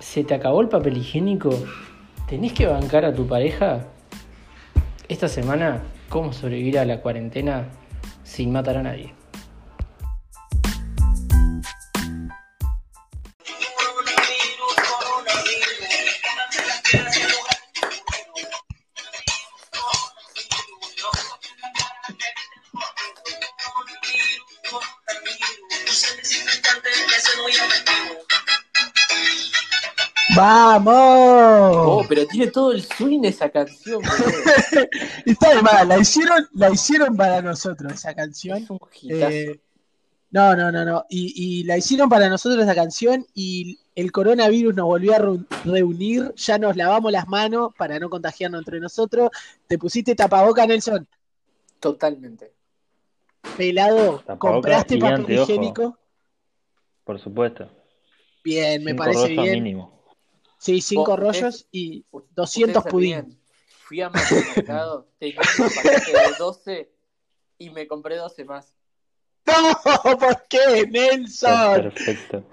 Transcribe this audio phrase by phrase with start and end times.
[0.00, 1.50] ¿Se te acabó el papel higiénico?
[2.26, 3.86] ¿Tenés que bancar a tu pareja?
[5.08, 7.68] Esta semana, ¿cómo sobrevivir a la cuarentena
[8.24, 9.19] sin matar a nadie?
[32.20, 34.02] Pero tiene todo el swing esa canción.
[35.24, 38.58] Está de más, la hicieron, la hicieron para nosotros esa canción.
[38.58, 39.28] Es un hitazo.
[39.30, 39.60] Eh,
[40.30, 41.04] no, no, no, no.
[41.08, 45.46] Y, y la hicieron para nosotros esa canción y el coronavirus nos volvió a reu-
[45.64, 46.32] reunir.
[46.36, 49.30] Ya nos lavamos las manos para no contagiarnos entre nosotros.
[49.66, 51.08] Te pusiste tapaboca, Nelson.
[51.80, 52.52] Totalmente.
[53.56, 55.42] Pelado, Tapaboca compraste papel ojo.
[55.42, 55.98] higiénico.
[57.04, 57.68] Por supuesto.
[58.44, 59.52] Bien, me Cinco parece bien.
[59.54, 59.99] mínimo.
[60.60, 63.12] Sí, cinco Vos, rollos y U- 200 ustedes se pudín.
[63.14, 63.40] ríen.
[63.78, 66.92] Fui a mercado, tenía un paquete de 12
[67.58, 68.74] y me compré 12 más.
[69.46, 71.82] No, ¿por qué, Nelson?
[71.82, 72.44] Perfecto.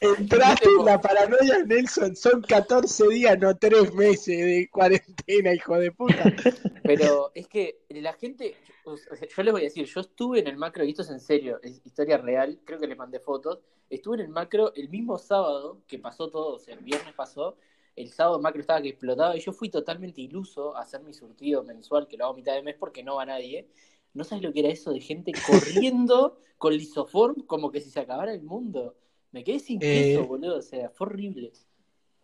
[0.00, 2.14] Entraste en la paranoia, Nelson.
[2.16, 6.24] Son 14 días, no 3 meses de cuarentena, hijo de puta.
[6.84, 10.48] Pero es que la gente, o sea, yo les voy a decir, yo estuve en
[10.48, 13.60] el macro, y esto es en serio, es historia real, creo que les mandé fotos,
[13.88, 17.56] estuve en el macro el mismo sábado que pasó todo, o sea, el viernes pasó,
[17.96, 21.14] el sábado el macro estaba que explotaba y yo fui totalmente iluso a hacer mi
[21.14, 23.68] surtido mensual, que lo hago a mitad de mes porque no va nadie.
[24.12, 28.00] No sabes lo que era eso de gente corriendo con lisoform como que si se
[28.00, 28.96] acabara el mundo.
[29.32, 31.52] Me quedé sin Eh, queso, boludo, o sea, fue horrible.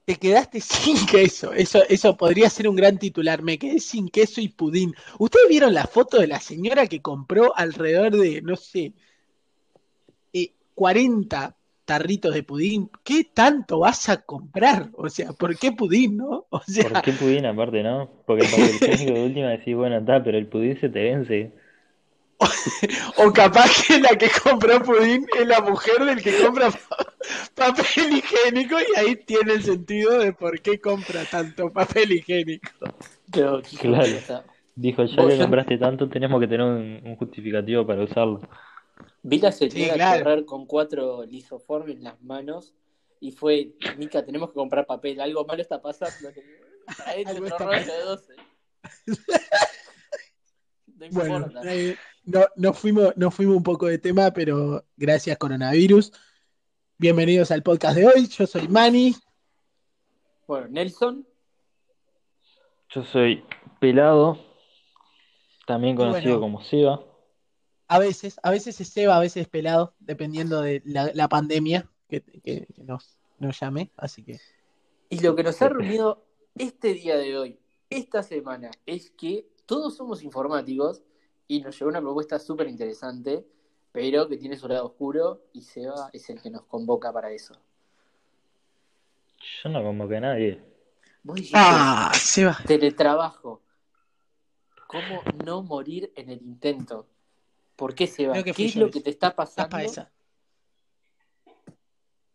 [0.05, 1.53] Te quedaste sin queso.
[1.53, 3.43] Eso, eso podría ser un gran titular.
[3.43, 4.95] Me quedé sin queso y pudín.
[5.19, 8.95] ¿Ustedes vieron la foto de la señora que compró alrededor de, no sé,
[10.33, 12.91] eh, 40 tarritos de pudín?
[13.05, 14.91] ¿Qué tanto vas a comprar?
[14.95, 16.47] O sea, ¿por qué pudín, no?
[16.51, 18.11] O sea, ¿Por qué pudín aparte, no?
[18.27, 21.53] Porque el papel higiénico de última decís, bueno, está, pero el pudín se te vence.
[23.17, 27.15] O capaz que la que compró pudín es la mujer del que compra pa-
[27.55, 32.71] papel higiénico y ahí tiene el sentido de por qué compra tanto papel higiénico.
[33.31, 34.45] Pero, Claro.
[34.75, 38.41] Dijo, ya que compraste tanto, tenemos que tener un, un justificativo para usarlo.
[39.23, 40.25] Vi la señora Sí, claro.
[40.25, 42.75] correr con cuatro lisoform en las manos
[43.21, 46.31] y fue, Mica, tenemos que comprar papel, algo malo está pasando.
[47.27, 47.93] Rollo pasando.
[47.93, 48.35] de 12.
[51.03, 51.61] No Bueno, importa.
[51.75, 56.13] eh, no, no fuimos, no fuimos un poco de tema, pero gracias coronavirus.
[56.97, 58.29] Bienvenidos al podcast de hoy.
[58.29, 59.15] Yo soy Manny.
[60.47, 61.27] Bueno, Nelson,
[62.91, 63.43] Yo soy
[63.81, 64.39] Pelado,
[65.67, 66.41] también conocido bueno.
[66.41, 67.05] como Seba.
[67.89, 71.91] A veces, a veces es Seba, a veces es pelado, dependiendo de la, la pandemia
[72.09, 73.91] que, que- que nos, nos llame.
[73.97, 74.39] Así que
[75.11, 76.25] y lo que nos ha reunido
[76.57, 77.59] este día de hoy,
[77.91, 81.03] esta semana, es que todos somos informáticos
[81.49, 83.45] y nos llegó una propuesta súper interesante,
[83.93, 87.55] pero que tiene su lado oscuro y Seba es el que nos convoca para eso.
[89.63, 90.63] Yo no convoqué a nadie.
[91.25, 92.59] Dijiste, Ah, Seba.
[92.67, 93.63] Teletrabajo.
[94.87, 97.07] ¿Cómo no morir en el intento?
[97.77, 98.33] ¿Por qué se va?
[98.35, 99.77] Creo que ¿Qué es lo que te está pasando?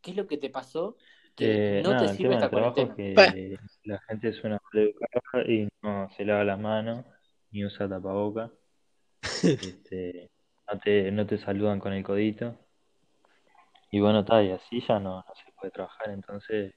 [0.01, 0.95] ¿Qué es lo que te pasó
[1.35, 3.33] que Eh, no nada, te el sirve tema esta del trabajo es cuarentena?
[3.33, 7.05] que la gente suena maleducada y no se lava las manos
[7.51, 8.51] ni usa tapaboca.
[9.43, 10.29] Este,
[10.71, 12.57] no te, no te saludan con el codito.
[13.91, 16.09] Y bueno, está, y así ya no, no se puede trabajar.
[16.09, 16.73] Entonces,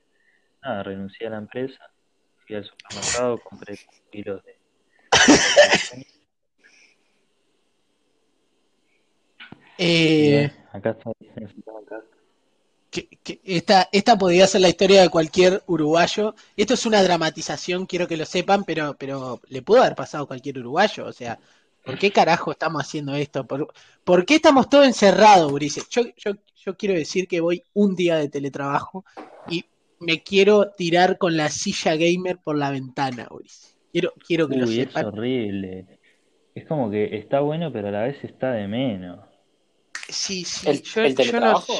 [0.63, 1.79] nada, renuncié a la empresa,
[2.47, 3.79] fui al supermercado, compré
[4.11, 4.57] kilos de...
[9.83, 12.07] Eh, acá encerrado en casa.
[12.91, 16.35] Que- que esta, esta podría ser la historia de cualquier uruguayo.
[16.57, 20.27] Esto es una dramatización, quiero que lo sepan, pero, pero le pudo haber pasado a
[20.27, 21.07] cualquier uruguayo.
[21.07, 21.39] O sea,
[21.85, 23.47] ¿por qué carajo estamos haciendo esto?
[23.47, 23.73] ¿Por,
[24.05, 25.89] por qué estamos todos encerrados, Ulises?
[25.91, 26.33] Yo, yo,
[26.65, 29.05] yo quiero decir que voy un día de teletrabajo
[29.49, 29.65] y
[30.01, 33.77] me quiero tirar con la silla gamer por la ventana, Ulises.
[33.93, 35.03] Quiero, quiero que lo Uy, es sepan.
[35.03, 35.99] horrible.
[36.55, 39.21] Es como que está bueno, pero a la vez está de menos.
[40.09, 41.75] Sí, sí, ¿El, yo, el yo no teletrabajo?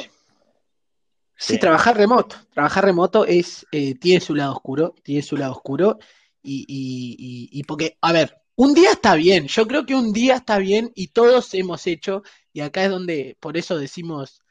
[1.43, 1.59] Sí, Sí.
[1.59, 2.35] trabajar remoto.
[2.53, 5.97] Trabajar remoto es, eh, tiene su lado oscuro, tiene su lado oscuro.
[6.43, 9.47] Y, y, y, y porque, a ver, un día está bien.
[9.47, 12.21] Yo creo que un día está bien y todos hemos hecho.
[12.53, 14.41] Y acá es donde, por eso decimos,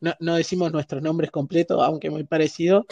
[0.00, 2.84] no, no decimos nuestros nombres completos, aunque muy parecido.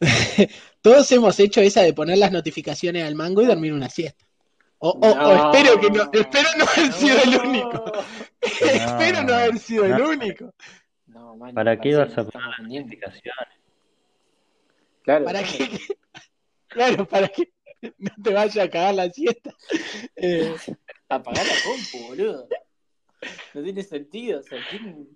[0.82, 4.24] Todos hemos hecho esa de poner las notificaciones al mango y dormir una siesta.
[4.78, 7.84] O, o- o espero que no, espero no haber sido el único.
[8.60, 10.52] Espero no haber sido el único.
[11.16, 13.48] No, man, ¿Para me qué vas a poner las notificaciones?
[15.02, 15.24] Claro.
[15.24, 15.68] ¿Para qué?
[16.68, 17.52] Claro, para que
[17.96, 19.50] no te vaya a cagar la siesta.
[20.14, 20.54] Eh,
[21.08, 22.48] Apagar la compu, boludo.
[23.54, 24.40] No tiene sentido.
[24.40, 25.08] O sea, ¿quién-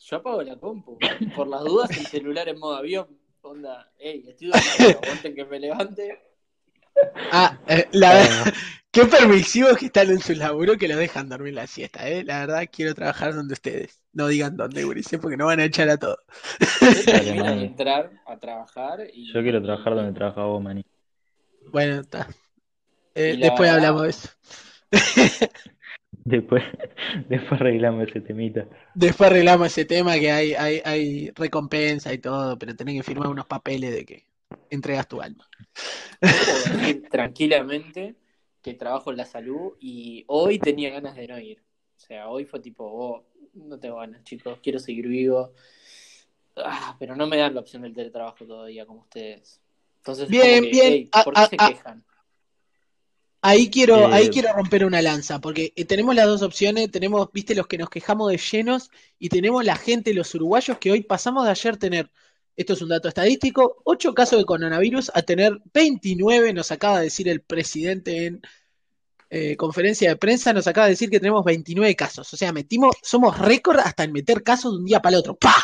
[0.00, 0.98] yo apago la compu.
[1.34, 3.08] Por las dudas, el celular en modo avión.
[3.40, 6.20] Onda, hey, estoy dormido, aguanten que me levante.
[7.32, 8.52] ah, eh, la,
[8.90, 12.22] qué permisivos que están en su laburo que los dejan dormir la siesta, ¿eh?
[12.24, 14.02] La verdad, quiero trabajar donde ustedes.
[14.18, 16.18] No digan dónde, Gurice, porque no van a echar a todos.
[17.06, 19.32] Entrar a trabajar y.
[19.32, 20.84] Yo quiero trabajar donde trabaja vos, Mani.
[21.70, 22.26] Bueno, está.
[23.14, 24.28] Eh, después verdad- hablamos de eso.
[26.24, 26.64] Después,
[27.28, 28.66] después arreglamos ese temita.
[28.92, 33.28] Después arreglamos ese tema que hay, hay, hay recompensa y todo, pero tenés que firmar
[33.28, 34.26] unos papeles de que
[34.68, 35.48] entregas tu alma.
[36.20, 38.16] Yo puedo decir tranquilamente
[38.62, 41.67] que trabajo en la salud y hoy tenía ganas de no ir.
[41.98, 43.24] O sea, hoy fue tipo, oh,
[43.54, 45.52] no tengo ganas, chicos, quiero seguir vivo.
[46.56, 49.60] Ah, pero no me dan la opción del teletrabajo todavía, como ustedes.
[49.98, 50.92] Entonces, Bien, como que, bien.
[50.92, 52.04] hey, ¿por qué se quejan?
[53.40, 57.28] Ahí quiero, Eh, ahí quiero romper una lanza, porque eh, tenemos las dos opciones, tenemos,
[57.32, 61.02] viste, los que nos quejamos de llenos y tenemos la gente, los uruguayos, que hoy
[61.02, 62.10] pasamos de ayer tener,
[62.56, 67.04] esto es un dato estadístico, 8 casos de coronavirus a tener 29, nos acaba de
[67.04, 68.40] decir el presidente en
[69.30, 72.96] eh, conferencia de prensa, nos acaba de decir que tenemos 29 casos, o sea, metimos,
[73.02, 75.54] somos récord hasta en meter casos de un día para el otro, ¡pa!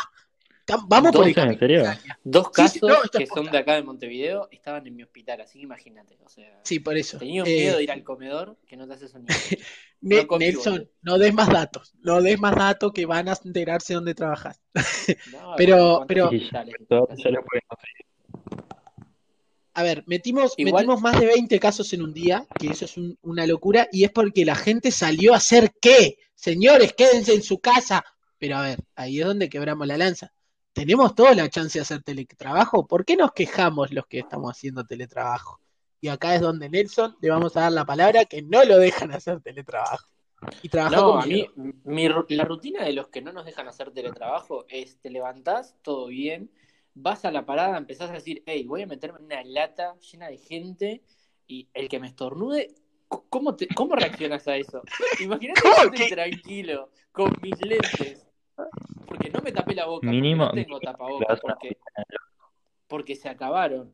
[0.67, 1.35] Tam- Vamos por el.
[2.23, 5.41] Dos Sí, sí, casos no, que son de acá de Montevideo estaban en mi hospital,
[5.41, 6.17] así que imagínate.
[6.25, 7.19] O sea, Sí, por eso.
[7.19, 9.25] tenía un Eh, miedo de ir al comedor que no te haces un
[10.01, 13.37] Ne- No comí, Nelson, no des más datos, no des más datos que van a
[13.45, 14.59] enterarse dónde trabajas.
[15.31, 16.75] No, Pero- ¿cuántos pero- hospitales?
[16.89, 18.05] Todo ya lo pueden conseguir.
[19.75, 22.97] A ver, metimos, Igual- metimos más de 20 casos en un día, que eso es
[22.97, 26.17] un- una locura, y es porque la gente salió a hacer qué.
[26.33, 28.03] Señores, quédense en su casa.
[28.37, 30.31] Pero a ver, ahí es donde quebramos la lanza.
[30.73, 32.85] Tenemos toda la chance de hacer teletrabajo.
[32.85, 35.59] ¿Por qué nos quejamos los que estamos haciendo teletrabajo?
[36.01, 39.11] Y acá es donde Nelson le vamos a dar la palabra que no lo dejan
[39.13, 40.07] hacer teletrabajo.
[40.61, 41.47] Y No, a mí,
[41.85, 46.07] mi la rutina de los que no nos dejan hacer teletrabajo es te levantás, todo
[46.07, 46.51] bien,
[46.95, 50.29] vas a la parada, empezás a decir, hey, voy a meterme en una lata llena
[50.29, 51.03] de gente
[51.45, 52.73] y el que me estornude,
[53.07, 54.81] ¿cómo, te, cómo reaccionas a eso?
[55.19, 58.25] Imagínate que ¿Cómo yo estoy tranquilo, con mis lentes,
[59.05, 61.77] porque no me tapé la boca, Mínimo- no tengo tapabocas, porque,
[62.87, 63.93] porque se acabaron.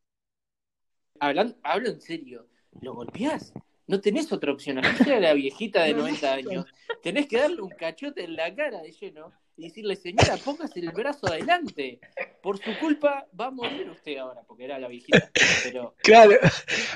[1.20, 2.48] Hablan, hablo en serio,
[2.80, 3.52] ¿lo golpeás?
[3.86, 4.78] No tenés otra opción.
[4.78, 6.66] Aquí llega la viejita de 90 años.
[7.02, 10.90] Tenés que darle un cachote en la cara de lleno y decirle, señora, póngase el
[10.90, 12.00] brazo adelante.
[12.42, 15.30] Por su culpa va a morir usted ahora, porque era la viejita.
[15.64, 16.32] Pero Claro,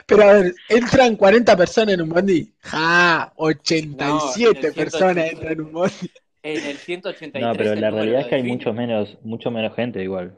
[0.07, 2.53] pero a ver, entran 40 personas en un bondi.
[2.61, 5.29] Ja, 87 No, en personas 180.
[5.31, 6.11] entran en un bondi.
[6.43, 8.57] en el 183 No, pero la realidad es que hay define.
[8.57, 10.35] mucho menos, mucho menos gente igual.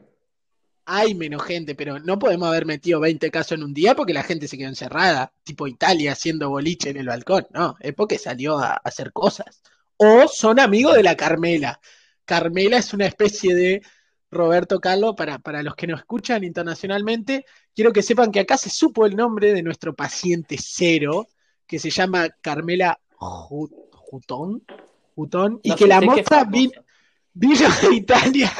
[0.91, 4.23] Hay menos gente, pero no podemos haber metido 20 casos en un día porque la
[4.23, 7.45] gente se quedó encerrada, tipo Italia haciendo boliche en el balcón.
[7.53, 9.61] No, es porque salió a hacer cosas.
[9.97, 11.79] O son amigos de la Carmela.
[12.29, 13.81] Carmela es una especie de
[14.29, 17.43] Roberto Carlos, para, para los que nos escuchan internacionalmente,
[17.73, 21.27] quiero que sepan que acá se supo el nombre de nuestro paciente cero,
[21.65, 24.63] que se llama Carmela Ju- Jutón,
[25.15, 26.71] Jutón, y No que la moza vino,
[27.33, 28.51] de Italia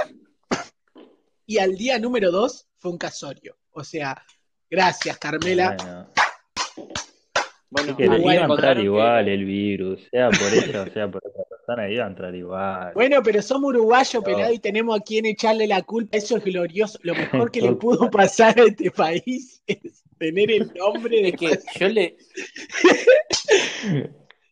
[1.45, 3.56] y al día número dos fue un casorio.
[3.69, 4.19] O sea,
[4.68, 5.76] gracias Carmela.
[5.78, 6.09] Bueno,
[7.71, 10.90] Bueno, que a mí iba a entrar que- igual el virus, sea por ella o
[10.92, 12.94] sea por otra persona, iba a entrar igual.
[12.95, 16.18] Bueno, pero somos uruguayos, pelado, y tenemos a quien echarle la culpa.
[16.18, 16.97] Eso es glorioso.
[17.04, 21.35] Lo mejor que le pudo pasar a este país es tener el nombre de Es
[21.35, 22.18] que yo le,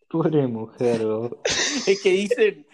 [0.09, 1.31] Pobre mujer, vos.
[1.86, 2.65] es que dicen,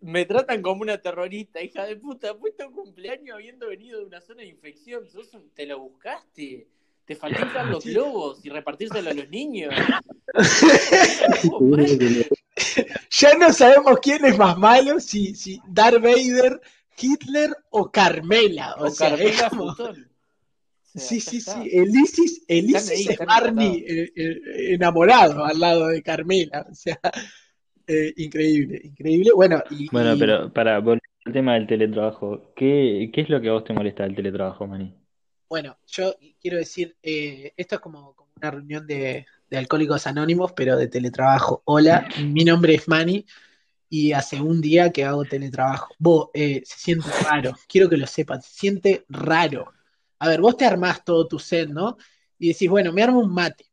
[0.00, 4.20] me tratan como una terrorista, hija de puta, fue tu cumpleaños habiendo venido de una
[4.20, 6.66] zona de infección, sos un- te lo buscaste,
[7.14, 9.72] te inflar los globos y repartírselo a los niños.
[13.10, 16.60] Ya no sabemos quién es más malo, si, si Darth Vader,
[16.98, 18.74] Hitler o Carmela.
[18.78, 20.08] O, O sea, Carmela como- Futón.
[20.94, 21.62] O sea, Sí, sí, está.
[21.62, 21.70] sí.
[21.72, 24.40] Elisis, Elisis ahí, es Barney eh, eh,
[24.74, 26.66] enamorado al lado de Carmela.
[26.70, 26.98] O sea,
[27.86, 29.30] eh, increíble, increíble.
[29.34, 33.48] Bueno, y, Bueno, pero para volver al tema del teletrabajo, ¿qué, qué es lo que
[33.48, 34.94] a vos te molesta del teletrabajo, Mani?
[35.52, 40.88] Bueno, yo quiero decir, eh, esto es como, una reunión de, alcohólicos anónimos, pero de
[40.88, 41.60] teletrabajo.
[41.66, 43.26] Hola, mi nombre es Manny
[43.90, 45.94] y hace un día que hago teletrabajo.
[45.98, 49.74] Vos, eh, se siente raro, quiero que lo sepan, se siente raro.
[50.20, 51.98] A ver, vos te armás todo tu set, ¿no?
[52.38, 53.66] Y decís, bueno, me armo un mate.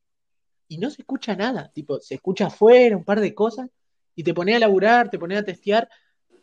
[0.68, 3.70] Y no se escucha nada, tipo, se escucha afuera un par de cosas
[4.16, 5.88] y te ponés a laburar, te ponés a testear.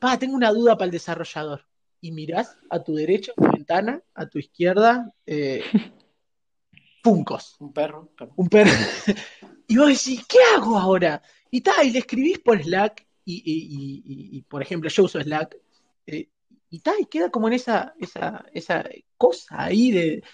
[0.00, 1.66] Pa, tengo una duda para el desarrollador.
[2.06, 5.62] Y mirás a tu derecha una ventana, a tu izquierda, eh,
[7.02, 7.54] Funcos.
[7.60, 8.10] Un perro.
[8.34, 8.70] Un perro.
[9.68, 11.22] y vos decís, ¿qué hago ahora?
[11.52, 14.02] Y tal, y le escribís por Slack, y, y,
[14.34, 15.56] y, y por ejemplo, yo uso Slack,
[16.06, 16.28] eh,
[16.68, 18.84] y tal, y queda como en esa, esa, esa
[19.16, 20.24] cosa ahí de,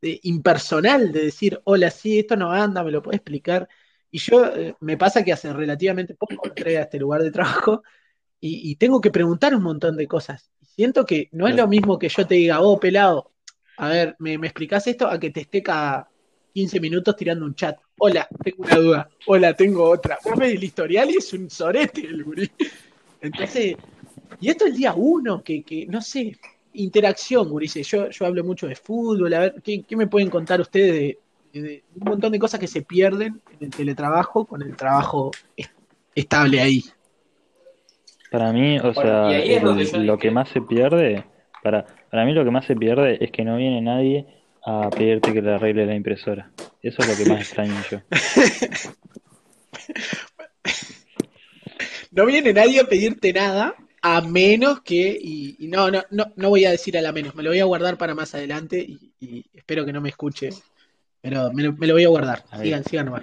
[0.00, 3.68] de impersonal, de decir, hola, sí, esto no anda, me lo puedes explicar.
[4.10, 7.82] Y yo eh, me pasa que hace relativamente poco entré a este lugar de trabajo
[8.40, 10.50] y, y tengo que preguntar un montón de cosas.
[10.74, 13.30] Siento que no es lo mismo que yo te diga, oh, pelado,
[13.76, 15.08] a ver, ¿me, me explicás esto?
[15.08, 16.08] A que te esté cada
[16.52, 17.78] 15 minutos tirando un chat.
[17.98, 19.08] Hola, tengo una duda.
[19.26, 20.18] Hola, tengo otra.
[20.24, 22.50] Vos ves el historial y es un sorete el gurí.
[23.20, 23.76] Entonces,
[24.40, 26.36] y esto es el día uno, que, que no sé,
[26.74, 27.86] interacción, gurises.
[27.86, 30.92] Yo, yo hablo mucho de fútbol, a ver, ¿qué, qué me pueden contar ustedes
[31.52, 35.30] de, de, un montón de cosas que se pierden en el teletrabajo con el trabajo
[36.14, 36.84] estable ahí?
[38.34, 41.24] Para mí, o Bueno, sea, el- lo que más se pierde,
[41.62, 44.26] para, para mí lo que más se pierde es que no viene nadie
[44.66, 46.50] a pedirte que le arregle la impresora.
[46.82, 48.00] Eso es lo que más extraño yo.
[52.10, 56.48] No viene nadie a pedirte nada, a menos que, y, y no, no, no, no
[56.48, 59.12] voy a decir a la menos, me lo voy a guardar para más adelante y,
[59.18, 60.50] y espero que no me escuche,
[61.20, 62.44] pero me lo, me lo voy a guardar.
[62.62, 63.22] Sigan, sigan nomás.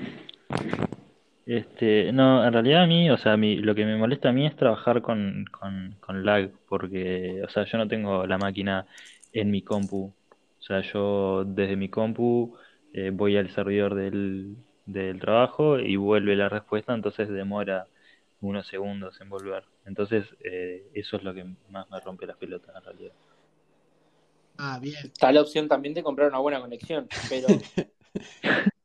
[1.45, 4.31] Este, no, en realidad a mí, o sea, a mí, lo que me molesta a
[4.31, 8.85] mí es trabajar con, con, con lag, porque, o sea, yo no tengo la máquina
[9.33, 10.13] en mi compu.
[10.59, 12.55] O sea, yo desde mi compu
[12.93, 14.55] eh, voy al servidor del,
[14.85, 17.87] del trabajo y vuelve la respuesta, entonces demora
[18.41, 19.63] unos segundos en volver.
[19.85, 23.13] Entonces, eh, eso es lo que más me rompe las pelotas en realidad.
[24.57, 24.95] Ah, bien.
[25.03, 27.47] Está la opción también de comprar una buena conexión, pero,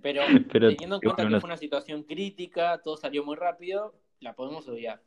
[0.00, 0.22] pero
[0.52, 4.68] Pero teniendo en cuenta que fue una situación crítica, todo salió muy rápido, la podemos
[4.68, 5.02] odiar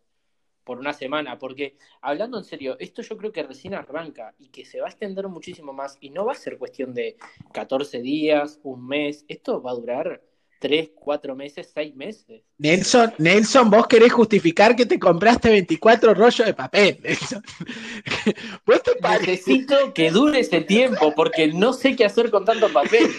[0.63, 4.63] por una semana, porque hablando en serio, esto yo creo que recién arranca y que
[4.63, 7.17] se va a extender muchísimo más y no va a ser cuestión de
[7.51, 10.21] 14 días, un mes, esto va a durar
[10.59, 12.43] 3, 4 meses, 6 meses.
[12.59, 17.43] Nelson, Nelson, vos querés justificar que te compraste 24 rollos de papel, Nelson.
[18.65, 18.91] ¿Vos te?
[19.01, 23.09] Necesito que dure ese tiempo porque no sé qué hacer con tanto papel.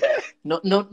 [0.45, 0.89] No, no,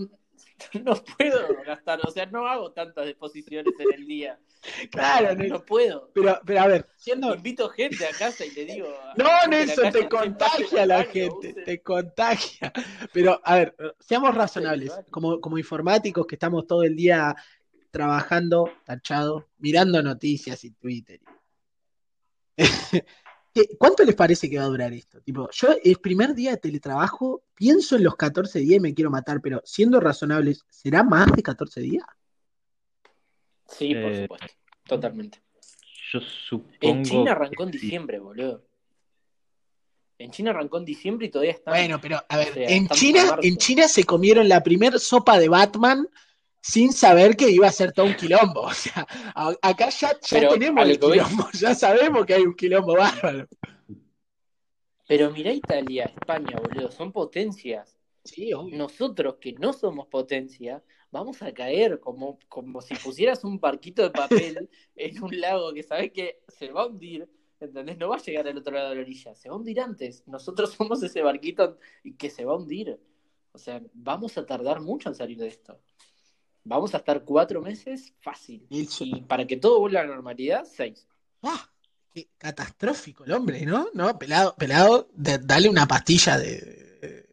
[0.84, 4.40] no puedo gastar, o sea, no hago tantas exposiciones en el día.
[4.92, 5.60] Claro, Nelson.
[5.60, 6.12] No puedo.
[6.14, 8.94] Pero, pero a ver, siendo, Invito gente a casa y le digo.
[9.16, 12.74] No, Nelson, te contagia la gente, te contagia.
[13.14, 14.92] Pero, a ver, seamos razonables.
[15.12, 17.34] Como, como informáticos que estamos todo el día
[17.90, 21.22] trabajando, tachado, mirando noticias y Twitter.
[23.54, 25.22] ¿Qué- ¿Cuánto les parece que va a durar esto?
[25.22, 29.10] Tipo, yo el primer día de teletrabajo pienso en los 14 días y me quiero
[29.10, 32.04] matar, pero siendo razonables, ¿será más de 14 días?
[33.68, 34.48] Sí, por Eh, supuesto.
[34.86, 35.42] Totalmente.
[36.12, 37.86] yo supongo En China arrancó en que sí.
[37.86, 38.66] diciembre, boludo.
[40.18, 41.72] En China arrancó en diciembre y todavía está.
[41.72, 45.38] Bueno, pero a ver, O sea, en China, en China se comieron la primer sopa
[45.40, 46.08] de Batman
[46.62, 48.62] sin saber que iba a ser todo un quilombo.
[48.68, 52.96] O sea, a- acá ya, tenemos el voy- quilombo, ya sabemos que hay un quilombo
[52.96, 53.48] bárbaro.
[55.08, 57.98] Pero mirá Italia, España, boludo, son potencias.
[58.24, 58.78] Sí, obvio.
[58.78, 64.12] Nosotros que no somos potencia, vamos a caer como, como si pusieras un barquito de
[64.12, 67.28] papel en un lago que sabes que se va a hundir,
[67.60, 67.98] ¿entendés?
[67.98, 70.28] No va a llegar al otro lado de la orilla, se va a hundir antes.
[70.28, 71.80] Nosotros somos ese barquito
[72.18, 73.00] que se va a hundir.
[73.52, 75.82] O sea, vamos a tardar mucho en salir de esto.
[76.70, 78.68] Vamos a estar cuatro meses fácil.
[78.70, 81.08] Y para que todo vuelva a la normalidad, seis.
[81.42, 81.68] Ah,
[82.14, 83.88] qué catastrófico el hombre, ¿no?
[83.96, 87.28] No, pelado, pelado, de- dale una pastilla de,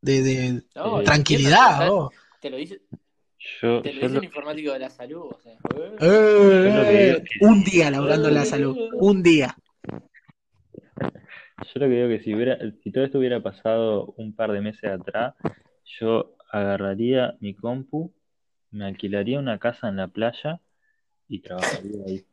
[0.00, 1.72] de, de No, Eh, tranquilidad.
[1.72, 2.12] entiendo, oh.
[2.40, 2.82] Te lo dice,
[3.60, 5.22] Yo, te lo yo dice lo- un informático de la salud.
[5.34, 5.58] O sea,
[6.00, 9.56] Eh, que un día laburando en la salud, un día.
[11.00, 14.60] Yo lo que digo que si hubiera, si todo esto hubiera pasado un par de
[14.60, 15.34] meses atrás,
[15.98, 18.12] yo agarraría mi compu,
[18.76, 20.60] me alquilaría una casa en la playa
[21.28, 22.26] y trabajaría ahí.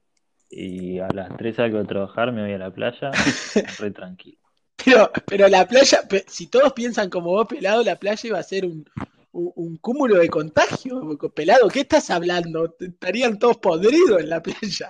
[0.50, 3.12] Y a las 3 salgo de trabajar, me voy a la playa,
[3.80, 4.38] re tranquilo.
[4.84, 8.66] Pero, pero la playa, si todos piensan como vos, pelado, la playa iba a ser
[8.66, 8.86] un,
[9.32, 11.18] un, un cúmulo de contagio.
[11.34, 12.76] Pelado, ¿qué estás hablando?
[12.80, 14.90] Estarían todos podridos en la playa.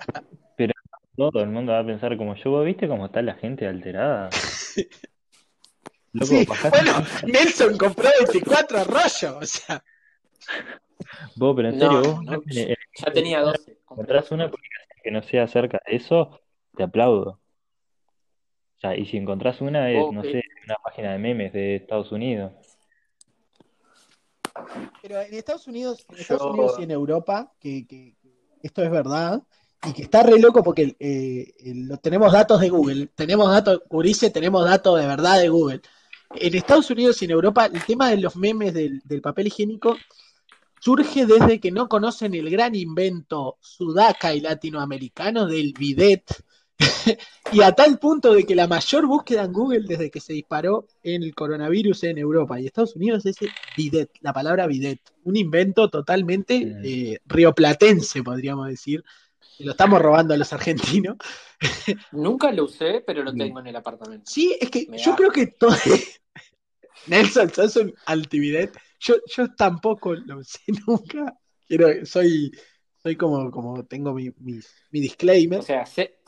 [1.16, 4.30] Todo el mundo va a pensar como yo, ¿vos viste cómo está la gente alterada?
[6.12, 9.84] Loco, Sí, bueno, Nelson compró 24 rollos, o sea.
[11.36, 13.78] Vos, pero en No, serio, vos no, en- en- ya tenía 12.
[13.82, 16.40] encontrás una publicación que no sea acerca de eso,
[16.76, 17.40] te aplaudo.
[18.76, 22.12] O sea, y si encontrás una, es, no sé, una página de memes de Estados
[22.12, 22.52] Unidos.
[25.02, 28.30] Pero en Estados Unidos, en Yo- Estados Unidos y en Europa, que, que- que
[28.62, 29.42] esto es verdad,
[29.86, 34.30] y que está re loco porque eh, lo, tenemos datos de Google, tenemos datos, Urice,
[34.30, 35.80] tenemos datos de verdad de Google.
[36.36, 39.96] En Estados Unidos y en Europa, el tema de los memes del, del papel higiénico
[40.84, 46.24] surge desde que no conocen el gran invento sudaca y latinoamericano del bidet,
[47.52, 50.86] y a tal punto de que la mayor búsqueda en Google desde que se disparó
[51.02, 53.36] en el coronavirus en Europa y Estados Unidos es
[53.74, 59.02] bidet, la palabra bidet, un invento totalmente eh, rioplatense, podríamos decir.
[59.60, 61.16] Lo estamos robando a los argentinos.
[62.12, 64.24] Nunca lo usé, pero lo tengo en el apartamento.
[64.26, 65.76] Sí, es que yo creo que todo.
[67.06, 68.76] Nelson, sos un antibidet.
[69.04, 71.38] Yo, yo tampoco lo usé nunca.
[71.66, 72.50] Quiero, soy,
[73.02, 75.58] soy como, como tengo mi, mi, disclaimer.
[75.58, 76.18] O sea, sé,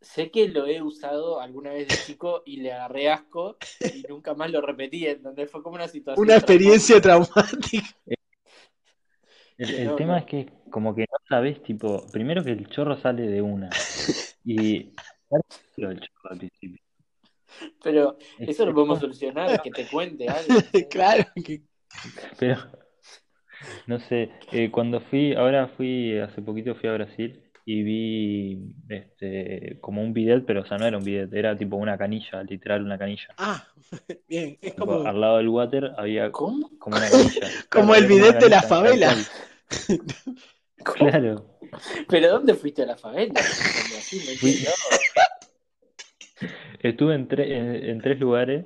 [0.00, 4.34] sé, que lo he usado alguna vez de chico y le agarré asco y nunca
[4.34, 6.24] más lo repetí, donde fue como una situación.
[6.24, 7.86] Una experiencia traumática.
[9.58, 13.40] El, tema es que como que no sabes, tipo, primero que el chorro sale de
[13.40, 13.70] una.
[14.44, 14.92] Y
[15.76, 16.80] el chorro al principio.
[17.80, 20.54] Pero eso lo podemos solucionar, que te cuente algo.
[20.90, 21.62] claro que
[22.38, 22.56] pero,
[23.86, 29.78] no sé, eh, cuando fui, ahora fui, hace poquito fui a Brasil y vi este
[29.80, 32.82] como un bidet, pero o sea, no era un bidet, era tipo una canilla, literal
[32.82, 33.28] una canilla.
[33.38, 33.64] Ah,
[34.28, 35.06] bien, es como...
[35.06, 37.48] Al lado del water había como una canilla.
[37.70, 39.14] como el bidet de la favela.
[40.84, 41.58] Claro.
[42.08, 43.40] ¿Pero dónde fuiste a la favela?
[46.80, 48.64] Estuve en, en tres lugares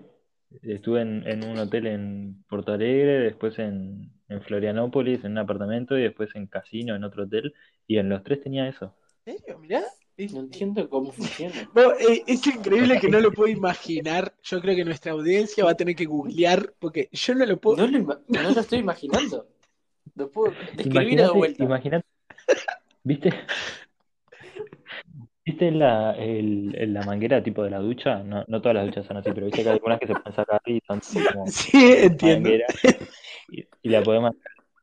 [0.62, 4.12] Estuve en, un hotel en Porto Alegre, después en,
[4.46, 7.54] Florianópolis, en un apartamento, y después en Casino, en otro hotel,
[7.86, 8.94] y en los tres tenía eso.
[9.25, 9.58] ¿En serio?
[9.58, 9.82] Mirá.
[10.32, 11.54] No entiendo cómo funciona.
[12.00, 14.34] Eh, es increíble que no lo puedo imaginar.
[14.42, 17.76] Yo creo que nuestra audiencia va a tener que googlear, porque yo no lo puedo.
[17.76, 19.46] No lo, no lo estoy imaginando.
[20.14, 21.64] Lo puedo describir de vuelta.
[21.64, 22.06] Imagínate,
[23.04, 23.30] ¿viste?
[25.46, 28.20] ¿Viste la, el, la manguera tipo de la ducha?
[28.24, 30.34] No, no todas las duchas son así, pero viste que hay algunas que se pueden
[30.34, 31.00] sacar y son
[31.32, 32.50] como sí, entiendo.
[33.48, 34.32] y, la podemos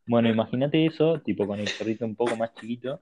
[0.08, 3.02] Bueno, imagínate eso, tipo con el chorrito un poco más chiquito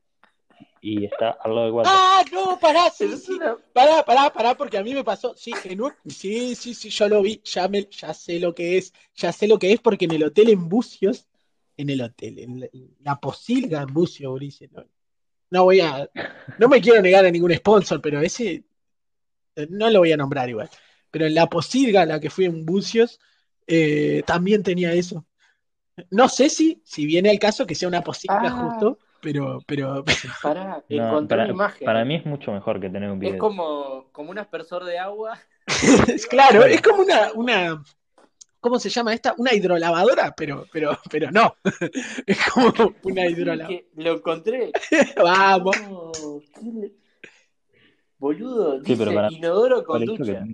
[0.82, 1.94] y está al lado del water.
[1.96, 3.38] Ah, no, pará, sí, sí.
[3.74, 7.08] Pará, pará, pará, porque a mí me pasó, sí, en un, sí, sí, sí, yo
[7.10, 10.06] lo vi, ya me, ya sé lo que es, ya sé lo que es porque
[10.06, 11.28] en el hotel en Bucios,
[11.78, 12.70] en el hotel, en
[13.02, 14.84] la, posilga en Bucios, Ulises, ¿no?
[15.52, 16.10] No voy a,
[16.58, 18.64] no me quiero negar a ningún sponsor, pero ese
[19.56, 20.70] eh, no lo voy a nombrar igual.
[21.12, 23.20] Pero en la posilga, la que fui en Bucios,
[23.68, 25.26] eh, también tenía eso.
[26.10, 28.52] No sé si, si viene el caso que sea una posilga ah.
[28.52, 30.04] justo, pero, pero,
[30.42, 31.86] para, imagen.
[31.86, 33.34] Para mí es mucho mejor que tener un video.
[33.34, 35.38] Es como, como un aspersor de agua.
[36.30, 37.84] claro, es como una, una,
[38.62, 39.34] ¿cómo se llama esta?
[39.38, 41.56] Una hidrolavadora, pero, pero, pero no.
[42.26, 43.82] es como una hidrolavadora.
[43.96, 44.72] Lo encontré.
[45.18, 45.76] Vamos.
[48.18, 50.46] Boludo, dice inodoro con ducha.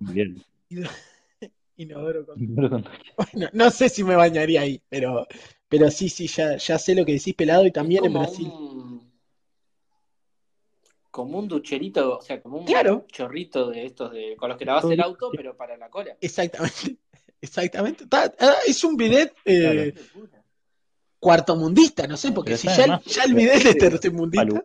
[1.76, 2.90] inodoro con ducha.
[3.18, 5.28] Bueno, no sé si me bañaría ahí, pero,
[5.68, 8.50] pero sí, sí, ya, ya sé lo que decís pelado y también en Brasil.
[11.12, 14.86] Como un ducherito, o sea, como un chorrito de estos de con los que lavas
[14.86, 16.16] el auto, pero para la cola.
[16.22, 16.98] Exactamente.
[17.42, 18.06] Exactamente.
[18.12, 19.94] Ah, es un bidet eh,
[21.20, 24.64] cuartomundista, no sé, porque si ya, ya, el bidet es tercermundista.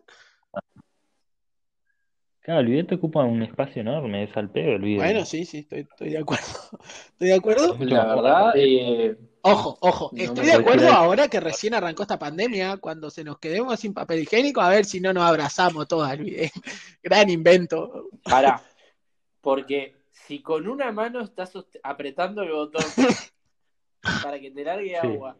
[2.43, 5.01] Claro, el bidet ocupa un espacio enorme, es al pedo el bidet.
[5.01, 6.43] Bueno, sí, sí, estoy, estoy de acuerdo.
[7.13, 7.77] Estoy de acuerdo.
[7.79, 13.09] La verdad, eh, ojo, ojo, estoy de acuerdo ahora que recién arrancó esta pandemia, cuando
[13.09, 16.51] se nos quedemos sin papel higiénico, a ver si no nos abrazamos todos al bidet.
[17.03, 18.09] Gran invento.
[18.23, 18.61] Pará,
[19.41, 22.83] porque si con una mano estás apretando el botón
[24.23, 25.35] para que te largue agua,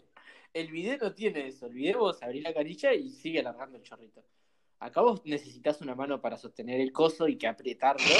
[0.53, 1.67] el video no tiene eso.
[1.67, 4.23] El video vos abrís la canilla y sigue alargando el chorrito.
[4.79, 8.15] Acá vos necesitas una mano para sostener el coso y que apretarlo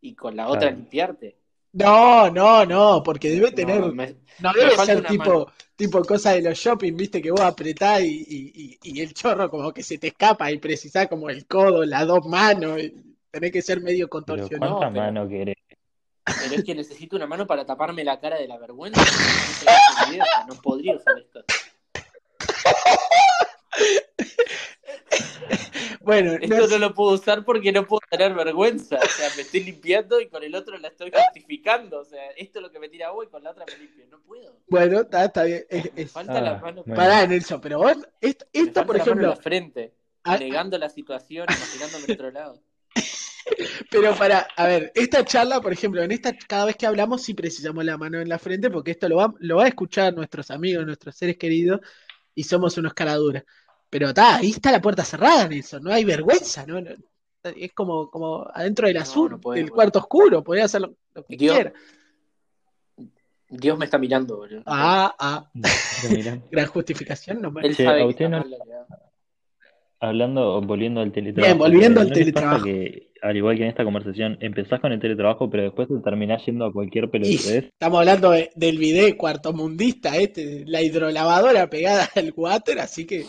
[0.00, 1.36] y con la otra limpiarte.
[1.72, 3.80] No, no, no, porque debe tener.
[3.80, 9.00] No, debe ser tipo, tipo cosa de los shopping, viste, que vos apretás y, y,
[9.00, 12.80] el chorro como que se te escapa y precisás como el codo, las dos manos.
[13.30, 14.78] tenés que ser medio contorsionado.
[14.78, 15.56] ¿Cuánta mano querés?
[16.40, 19.00] Pero es que necesito una mano para taparme la cara de la vergüenza.
[20.46, 21.44] No podría usar esto.
[26.08, 26.78] Bueno, esto no...
[26.78, 28.96] lo puedo usar porque no puedo tener vergüenza.
[28.96, 32.00] O sea, me estoy limpiando y con el otro la estoy justificando.
[32.00, 34.06] O sea, esto es lo que me tira agua y con la otra me limpio.
[34.10, 34.56] No puedo.
[34.68, 35.66] Bueno, está, está bien.
[36.10, 36.82] falta la ah, mano.
[36.84, 39.28] Pará, Nelson, pero vos, esto, por ejemplo.
[39.28, 39.92] La frente,
[40.24, 42.62] ah, negando la situación, imaginándome en otro lado.
[43.90, 47.34] Pero para, a ver, esta charla, por ejemplo, en esta, cada vez que hablamos, sí
[47.34, 50.50] precisamos la mano en la frente, porque esto lo va, lo va a escuchar nuestros
[50.50, 51.80] amigos, nuestros seres queridos,
[52.34, 53.44] y somos unos caraduras.
[53.90, 56.78] Pero está, ahí está la puerta cerrada, Nelson, no hay vergüenza, ¿no?
[57.42, 61.24] Es como, como adentro del azul, no puede, del cuarto oscuro, podés hacer lo, lo
[61.24, 61.54] que Dios.
[61.54, 61.72] quieras.
[63.50, 64.62] Dios me está mirando, boludo.
[64.66, 65.50] Ah, ah,
[66.50, 67.40] gran justificación.
[67.40, 68.28] No, Él sabe a que
[70.00, 71.54] Hablando, volviendo al teletrabajo.
[71.54, 72.64] Bien, volviendo ¿no al teletrabajo.
[72.64, 76.44] que, al igual que en esta conversación, empezás con el teletrabajo, pero después te terminás
[76.46, 77.64] yendo a cualquier pelotudez?
[77.64, 83.24] estamos hablando de- del video cuartomundista, este, la hidrolavadora pegada al water, así que.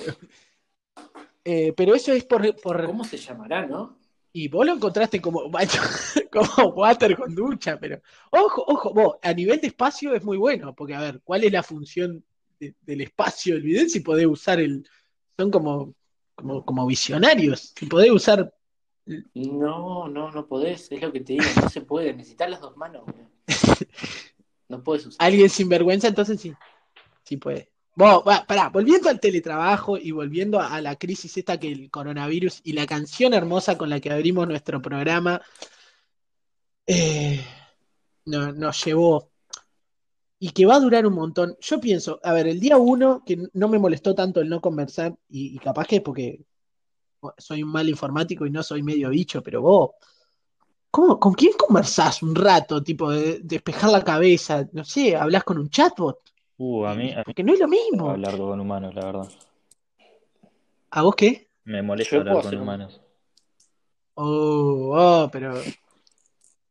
[1.44, 2.86] Eh, pero eso es por, por.
[2.86, 3.98] ¿Cómo se llamará, no?
[4.32, 5.50] Y vos lo encontraste como
[6.32, 8.00] como water con ducha, pero.
[8.30, 11.52] Ojo, ojo, vos, a nivel de espacio es muy bueno, porque a ver, ¿cuál es
[11.52, 12.24] la función
[12.60, 13.88] de- del espacio del video?
[13.90, 14.86] Si podés usar el.
[15.38, 15.96] Son como,
[16.40, 18.54] como, como visionarios, si podés usar.
[19.34, 22.78] No, no, no podés, es lo que te digo, no se puede, necesitas las dos
[22.78, 23.04] manos.
[24.68, 25.26] No puedes usar.
[25.26, 26.54] Alguien sin vergüenza, entonces sí,
[27.24, 27.72] sí puede.
[27.96, 31.90] Vos, va, pará, volviendo al teletrabajo y volviendo a, a la crisis esta que el
[31.90, 35.42] coronavirus y la canción hermosa con la que abrimos nuestro programa
[36.88, 37.44] eh,
[38.26, 39.32] no- nos llevó
[40.40, 41.58] y que va a durar un montón.
[41.60, 45.16] Yo pienso, a ver, el día uno, que no me molestó tanto el no conversar,
[45.30, 46.42] y, y capaz que es porque
[47.38, 49.92] soy un mal informático y no soy medio bicho, pero vos,
[50.90, 52.82] ¿cómo, ¿con quién conversás un rato?
[52.82, 56.20] Tipo, de, despejar la cabeza, no sé, hablas con un chatbot,
[56.62, 58.10] Uh, a mí, a mí porque no es lo mismo.
[58.10, 59.30] hablar con humanos, la verdad.
[60.92, 61.48] ¿A vos qué?
[61.64, 63.02] Me molesta Yo hablar con humanos.
[64.16, 65.54] Oh, oh, pero,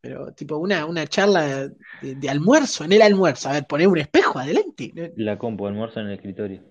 [0.08, 1.68] pero tipo una, una charla
[2.00, 3.50] de, de almuerzo, en el almuerzo.
[3.50, 4.90] A ver, poner un espejo adelante.
[5.16, 6.62] La compu, almuerzo en el escritorio.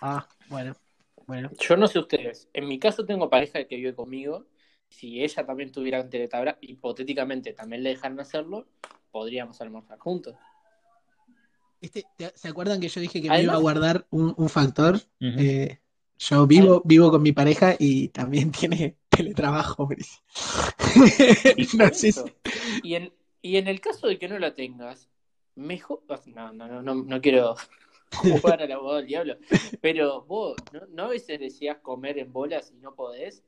[0.00, 0.76] Ah, bueno,
[1.26, 1.50] bueno.
[1.58, 4.46] Yo no sé ustedes, en mi caso tengo pareja que vive conmigo,
[4.88, 8.68] si ella también tuviera un teletabra, hipotéticamente también le dejaran hacerlo,
[9.10, 10.36] podríamos almorzar juntos.
[11.80, 15.00] Este, ¿te- ¿se acuerdan que yo dije que me iba a guardar un, un factor?
[15.20, 15.80] Eh,
[16.16, 19.88] yo vivo, vivo con mi pareja y también tiene teletrabajo.
[21.56, 22.12] Y No eso, si-
[22.82, 25.08] y en, y en el caso de que no la tengas,
[25.54, 26.00] mejor.
[26.26, 27.56] No, no, no, no, no quiero
[28.12, 29.36] jugar al abogado del diablo,
[29.80, 33.42] pero vos, ¿no, no a veces decías comer en bolas y no podés?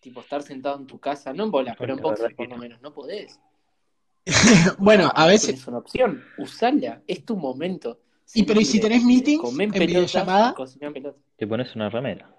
[0.00, 2.62] Tipo, estar sentado en tu casa, no en bolas, pero en boxer por lo no.
[2.62, 3.38] menos, no podés.
[4.78, 5.50] Bueno, a veces.
[5.60, 8.00] Es una opción, usala, es tu momento.
[8.34, 10.54] Y pero ¿y si tenés meetings en pelota, videollamada?
[11.36, 12.34] Te pones una remera.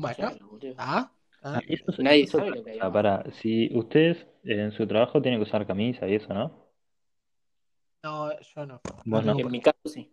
[0.00, 0.32] Bueno,
[0.78, 1.10] ah,
[1.42, 1.54] ah.
[1.54, 2.92] Ah, eso es- Nadie eso sabe lo que hay abajo.
[2.92, 6.68] Pará, si ustedes en su trabajo tienen que usar camisa y eso, ¿no?
[8.04, 8.80] No, yo no.
[9.04, 9.38] Vos no.
[9.38, 10.10] En mi caso sí.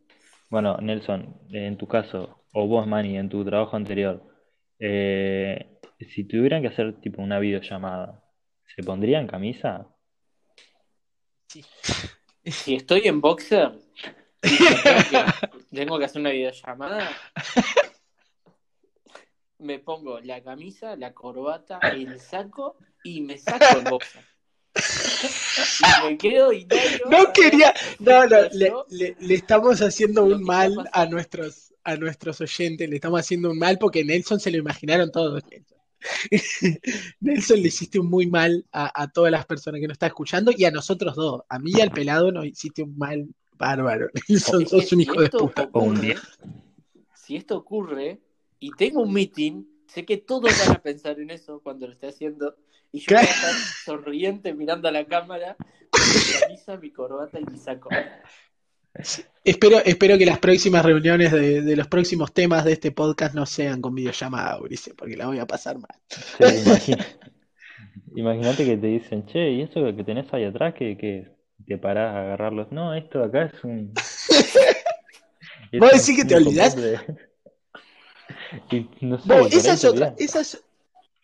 [0.49, 4.23] Bueno, Nelson, en tu caso, o vos, Manny, en tu trabajo anterior,
[4.79, 8.23] eh, si tuvieran que hacer tipo una videollamada,
[8.75, 9.87] ¿se pondrían camisa?
[11.47, 11.63] Sí.
[12.43, 13.71] Si estoy en boxer,
[14.41, 15.23] tengo que,
[15.75, 17.09] tengo que hacer una videollamada,
[19.59, 24.23] me pongo la camisa, la corbata, el saco y me saco el boxer.
[24.75, 26.67] Y me quedo y
[27.09, 28.85] No quería, no, no, le, yo.
[28.89, 33.51] le- le estamos haciendo un está mal a nuestros, a nuestros oyentes, le estamos haciendo
[33.51, 35.43] un mal porque Nelson se lo imaginaron todos.
[37.21, 40.51] Nelson, le hiciste un muy mal a, a todas las personas que nos están escuchando
[40.55, 41.41] y a nosotros dos.
[41.47, 44.09] A mí y al pelado nos hiciste un mal bárbaro.
[44.27, 45.63] Nelson, Es sos un si hijo de puta.
[45.63, 46.15] Ocurre,
[47.13, 48.19] si esto ocurre
[48.59, 52.07] y tengo un meeting, sé que todos van a pensar en eso cuando lo esté
[52.07, 52.55] haciendo.
[52.91, 55.57] Y yo voy a estar sonriente mirando a la cámara
[55.89, 57.89] con mi camisa, mi corbata y mi saco.
[59.43, 63.45] Espero, espero que las próximas reuniones de, de los próximos temas de este podcast no
[63.45, 65.99] sean con videollamada, Ulises, porque la voy a pasar mal.
[66.07, 66.93] Sí,
[68.15, 71.27] Imagínate que te dicen, che, ¿y eso que tenés ahí atrás que, que
[71.67, 72.71] te parás a agarrarlos?
[72.71, 73.93] No, esto de acá es un...
[75.79, 76.75] ¿Vos decís que te olvidás?
[76.75, 76.99] de-
[78.71, 80.63] Y no sé, esa es otra, esa es,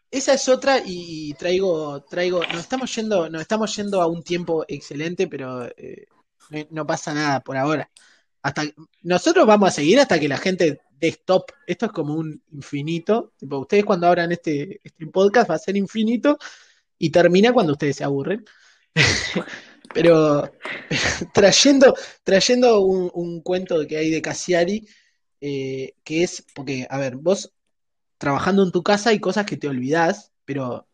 [0.09, 4.65] esa es otra y, traigo, traigo, nos estamos yendo, nos estamos yendo a un tiempo
[4.67, 6.07] excelente, pero eh,
[6.49, 7.89] no, no pasa nada por ahora.
[8.41, 8.63] Hasta
[9.03, 11.51] nosotros vamos a seguir hasta que la gente dé stop.
[11.67, 13.33] Esto es como un infinito.
[13.37, 16.37] Tipo, ustedes cuando abran este, este podcast va a ser infinito
[16.97, 18.45] y termina cuando ustedes se aburren.
[19.93, 20.51] Pero
[21.33, 24.87] trayendo, trayendo un, un cuento que hay de Cassiari,
[25.41, 27.53] eh, que es, porque, a ver, vos
[28.17, 30.87] trabajando en tu casa hay cosas que te olvidás, pero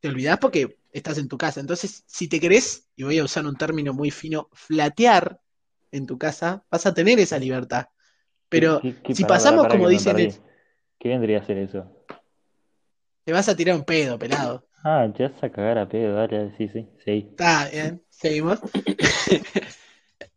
[0.00, 1.60] te olvidás porque estás en tu casa.
[1.60, 5.40] Entonces, si te querés, y voy a usar un término muy fino, flatear
[5.92, 7.88] en tu casa, vas a tener esa libertad.
[8.48, 10.16] Pero ¿Qué- qué- si pasamos como dicen,
[10.98, 11.86] ¿Qué vendría a ser eso?
[13.24, 14.66] te vas a tirar un pedo, pelado.
[14.84, 17.28] Ah, te vas a cagar a pedo, dale, sí, sí, sí.
[17.30, 18.60] Está bien, seguimos.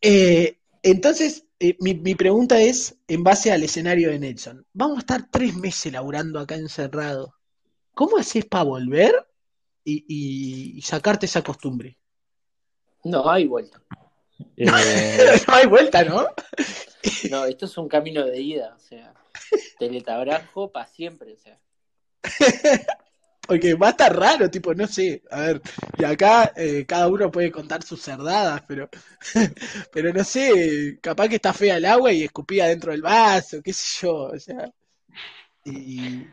[0.01, 5.01] Eh, entonces, eh, mi, mi pregunta es, en base al escenario de Nelson, vamos a
[5.01, 7.35] estar tres meses laburando acá encerrado.
[7.93, 9.13] ¿Cómo haces para volver
[9.83, 11.97] y, y- y sacarte esa costumbre?
[13.03, 13.81] No hay vuelta.
[14.57, 14.65] Eh,
[15.47, 16.27] No hay vuelta, ¿no?
[17.29, 19.13] No, esto es un camino de ida, o sea,
[19.79, 21.59] teletrabajo para siempre, o sea.
[23.51, 25.61] Porque va a estar raro, tipo, no sé, a ver,
[25.97, 28.87] y acá eh, cada uno puede contar sus cerdadas, pero,
[29.91, 33.73] pero no sé, capaz que está fea el agua y escupía dentro del vaso, qué
[33.73, 34.71] sé yo, o sea,
[35.65, 36.23] y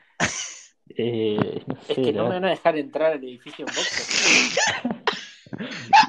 [0.90, 4.07] eh, no Es que no me van a dejar entrar al edificio en boxer.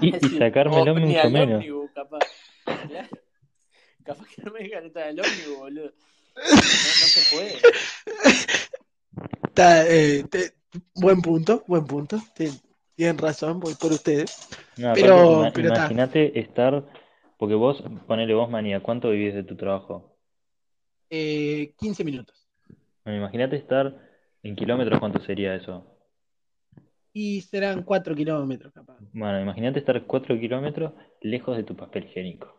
[0.01, 1.55] Y, y sacármelo mucho menos.
[1.55, 2.19] ómnibus, capaz.
[2.87, 3.09] Claro.
[4.05, 5.91] Capaz que no me dejan entrar al ómnibus, boludo.
[6.35, 7.55] No, no se puede.
[9.47, 10.58] está, eh, te-
[10.95, 12.19] buen punto, buen punto,
[12.95, 16.85] tienen razón, voy por ustedes, No, pero, aparte, imagínate estar,
[17.37, 20.15] porque vos, ponele vos, Manía, ¿cuánto vivís de tu trabajo?
[21.09, 22.47] eh, 15 minutos,
[23.03, 23.95] Bueno, imagínate estar
[24.43, 25.95] en kilómetros, ¿cuánto sería eso?
[27.11, 28.97] y serán 4 kilómetros capaz.
[29.13, 32.55] Bueno, imagínate estar 4 kilómetros lejos de tu papel higiénico.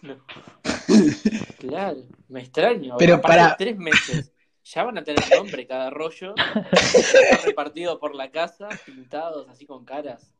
[0.00, 0.16] No.
[1.58, 2.96] Claro, me extraño.
[2.98, 4.32] Pero para- tres meses.
[4.64, 6.34] Ya van a tener nombre cada rollo.
[6.72, 10.32] Está repartido por la casa, pintados así con caras.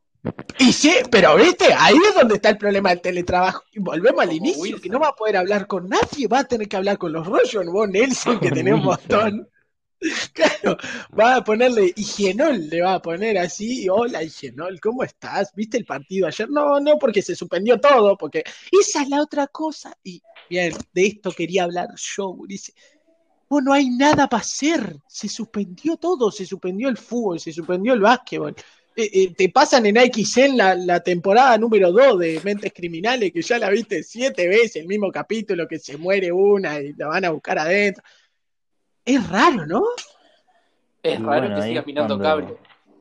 [0.58, 3.64] Y sí, pero viste, ahí es donde está el problema del teletrabajo.
[3.72, 4.80] Y volvemos al Como inicio, Wilson.
[4.80, 7.26] que no va a poder hablar con nadie, va a tener que hablar con los
[7.26, 9.48] rollos, vos Nelson, que tenés un montón.
[10.32, 10.76] Claro,
[11.18, 15.52] va a ponerle Higienol, le va a poner así, hola Higienol, ¿cómo estás?
[15.54, 16.48] ¿Viste el partido ayer?
[16.50, 19.96] No, no, porque se suspendió todo, porque esa es la otra cosa.
[20.04, 22.72] Y bien, de esto quería hablar yo, dice,
[23.52, 27.92] vos no hay nada para hacer, se suspendió todo, se suspendió el fútbol, se suspendió
[27.92, 28.54] el básquetbol.
[28.96, 33.42] Eh, eh, te pasan en XN la, la temporada número 2 de Mentes Criminales, que
[33.42, 37.26] ya la viste siete veces, el mismo capítulo, que se muere una y la van
[37.26, 38.02] a buscar adentro.
[39.04, 39.84] Es raro, ¿no?
[41.02, 42.56] Es Y raro bueno, que siga es mirando cuando- cable.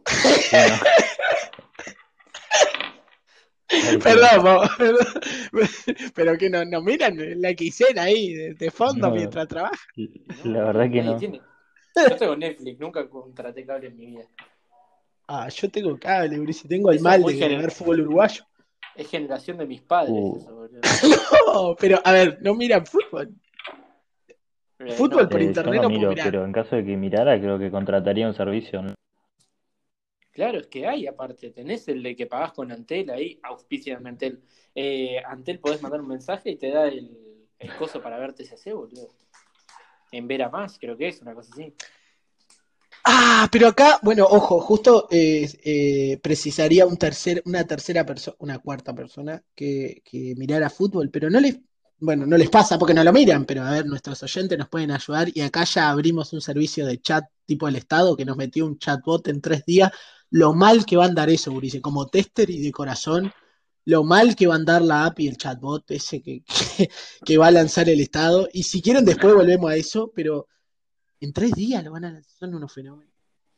[0.51, 0.75] Bueno.
[4.03, 4.67] Perdón,
[6.15, 9.15] pero que no, no miran la XN ahí de, de fondo No.
[9.15, 9.77] mientras trabajan.
[10.43, 11.17] La verdad que no.
[11.17, 11.41] tiene.
[12.09, 14.23] Yo tengo Netflix, nunca contraté cable en mi vida.
[15.27, 17.61] Ah, yo tengo cable, Ulises, tengo el Eso mal de general.
[17.61, 18.43] ver fútbol uruguayo.
[18.95, 20.37] Es generación de mis padres, Uh.
[20.37, 20.79] eso, boludo.
[21.47, 23.29] No, pero a ver, no miran fútbol.
[24.79, 26.25] Eh, Fútbol no, por Eh, internet yo no miro, mirar.
[26.25, 28.81] pero en caso de que mirara, creo que contrataría un servicio.
[28.81, 28.93] ¿no?
[30.31, 34.09] Claro, es que hay aparte, tenés el de que pagás con Antel ahí, auspicia de
[34.09, 34.41] Antel.
[34.73, 37.09] Eh, Antel podés mandar un mensaje y te da el,
[37.77, 39.09] coso para ver TCC, boludo.
[40.11, 41.73] En Vera Más, creo que es, una cosa así.
[43.03, 48.59] Ah, pero acá, bueno, ojo, justo eh, eh, precisaría un tercer, una tercera persona, una
[48.59, 51.59] cuarta persona que, que mirara fútbol, pero no les,
[51.99, 54.91] bueno, no les pasa porque no lo miran, pero a ver, nuestros oyentes nos pueden
[54.91, 58.65] ayudar y acá ya abrimos un servicio de chat tipo el Estado que nos metió
[58.65, 59.91] un chatbot en tres días.
[60.31, 63.31] Lo mal que va a andar eso, Urice, como tester y de corazón,
[63.85, 66.43] lo mal que va a andar la app y el chatbot ese que,
[66.77, 66.89] que,
[67.25, 68.47] que va a lanzar el Estado.
[68.51, 70.47] Y si quieren después volvemos a eso, pero
[71.19, 73.13] en tres días lo van a lanzar, son unos fenómenos.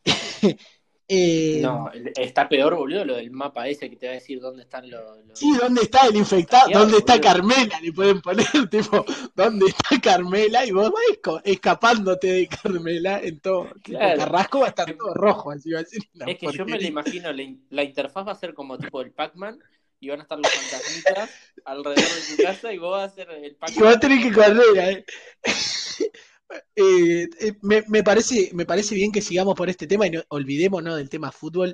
[1.08, 4.64] Eh, No, está peor, boludo, lo del mapa ese que te va a decir dónde
[4.64, 5.02] están los.
[5.26, 6.70] los- Sí, ¿dónde está el infectado?
[6.72, 7.30] ¿Dónde está boludo.
[7.30, 7.80] Carmela?
[7.82, 10.66] Le pueden poner, tipo, ¿dónnde está Carmela?
[10.66, 13.68] Y vos vas escapándote de Carmela en todo.
[13.84, 14.18] Claro.
[14.20, 16.02] Carrasco va a estar todo rojo, así va a decir.
[16.16, 18.78] una Es que yo me lo imagino, la, in- la interfaz va a ser como
[18.78, 19.60] tipo el Pac-Man
[20.00, 21.30] y van a estar los fantasmitas
[21.66, 23.84] alrededor de tu casa y vos vas a ser el Y Pac-Man.
[23.84, 25.06] vas a tener que correr, ¿eh?
[26.76, 30.22] Eh, eh, me, me parece, me parece bien que sigamos por este tema y no,
[30.30, 31.74] olvidémonos del tema fútbol.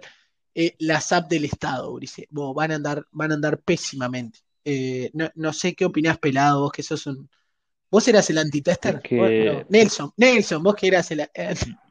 [0.55, 4.39] Eh, las apps del Estado, Ulises, vos, van a andar, van a andar pésimamente.
[4.65, 7.29] Eh, no, no sé qué opinás, pelado, vos que sos un.
[7.91, 8.95] ¿Vos eras el antitester?
[8.95, 11.27] Es que- Nelson, Nelson, vos que eras el.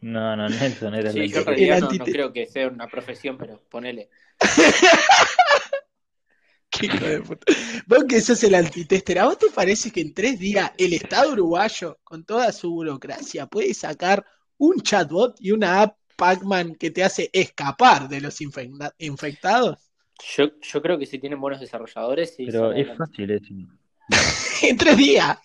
[0.00, 3.36] No, no, Nelson era Sí, el yo realidad no, no creo que sea una profesión,
[3.36, 4.08] pero ponele.
[6.82, 7.52] hijo de puta.
[7.86, 11.32] Vos que sos el antitester, ¿a vos te parece que en tres días el Estado
[11.32, 14.24] uruguayo, con toda su burocracia, puede sacar
[14.58, 19.78] un chatbot y una app Pac-Man que te hace escapar de los infecta- infectados?
[20.36, 22.46] Yo, yo creo que si tienen buenos desarrolladores, sí.
[22.46, 23.54] Pero es fácil eso.
[24.62, 25.38] En tres días.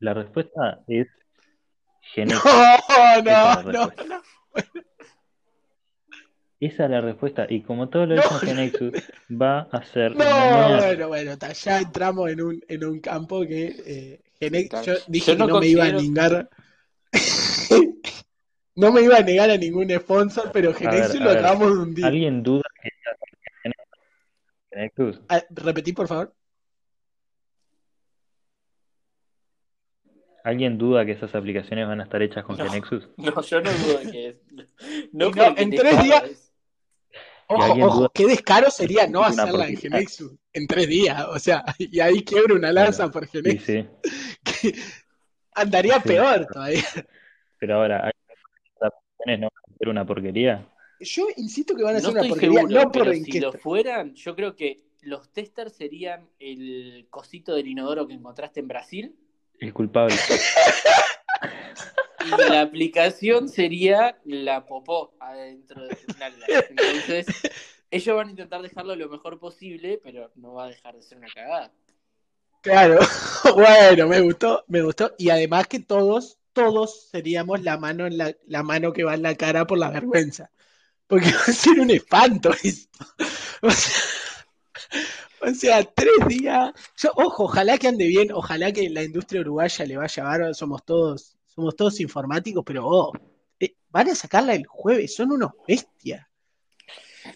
[0.00, 1.06] La respuesta es
[2.12, 2.40] Genex.
[2.44, 2.50] No,
[3.18, 4.22] no, la no, respuesta.
[6.58, 7.46] Esa es la respuesta.
[7.48, 9.38] Y como todo lo de no.
[9.40, 10.16] Va a ser.
[10.16, 15.36] No, bueno, bueno, ya entramos en un, en un campo que eh, Genex, yo dije
[15.36, 16.48] que no me iba a negar.
[18.74, 22.04] no me iba a negar a ningún sponsor, pero Genexus lo acabamos de hundir.
[22.04, 22.90] ¿Alguien duda que
[24.70, 25.20] Genexus?
[25.28, 26.34] Ah, repetí, por favor.
[30.46, 33.08] ¿Alguien duda que esas aplicaciones van a estar hechas con Genexus?
[33.16, 34.36] No, yo no dudo que es.
[35.12, 36.45] No, no en tres días,
[37.48, 39.76] Ojo, ojo, duda- qué descaro sería no hacerla en.
[39.76, 41.24] Genexus en tres días.
[41.28, 43.66] O sea, y ahí quiebra una lanza por Sí, Genexus.
[43.66, 43.86] sí.
[44.72, 44.74] que
[45.54, 46.08] andaría Sí.
[46.08, 46.84] peor todavía.
[47.58, 48.12] Pero ahora, ¿hay-
[48.80, 50.68] ¿las aplicaciones no van a ser una porquería?
[51.00, 53.40] Yo insisto que van a No ser una porquería, seguro, no por pero en si
[53.40, 58.68] lo fueran, yo creo que los testers serían el cosito del inodoro que encontraste en
[58.68, 59.14] Brasil
[59.60, 60.16] El culpable.
[62.26, 65.96] y la aplicación sería la popó adentro de.
[66.70, 67.26] Entonces,
[67.90, 71.18] ellos van a intentar dejarlo lo mejor posible, pero no va a dejar de ser
[71.18, 71.72] una cagada.
[72.62, 72.98] Claro,
[73.54, 75.14] bueno, me gustó, me gustó.
[75.18, 79.22] Y además que todos, todos seríamos la mano en la, la mano que va en
[79.22, 80.50] la cara por la vergüenza.
[81.06, 83.06] Porque va a ser un espanto esto.
[85.46, 86.72] O sea, tres días.
[86.96, 90.84] Yo, ojo, ojalá que ande bien, ojalá que la industria uruguaya le vaya bárbaro, somos
[90.84, 93.12] todos, somos todos informáticos, pero oh,
[93.58, 96.24] eh, van a sacarla el jueves, son unos bestias.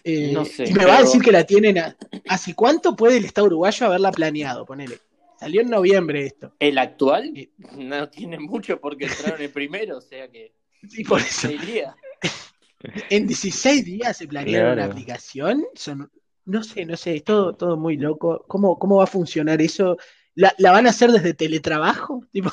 [0.03, 1.97] Eh, No sé, y me va a decir que la tienen a-
[2.29, 4.65] ¿Hace cuánto puede el Estado uruguayo haberla planeado?
[4.65, 4.99] Ponele.
[5.39, 6.53] Salió en noviembre esto.
[6.59, 7.51] El actual Sí.
[7.77, 10.53] no tiene mucho porque entraron el primero, o sea que
[10.97, 11.49] Y por eso,
[13.09, 14.91] en 16 días se planearon una Claro.
[14.91, 15.65] aplicación.
[15.75, 16.09] Son,
[16.45, 18.45] no sé, no sé, es todo, todo muy loco.
[18.47, 19.97] ¿Cómo, cómo va a funcionar eso?
[20.41, 22.25] ¿La, la van a hacer desde teletrabajo?
[22.31, 22.49] Tipo,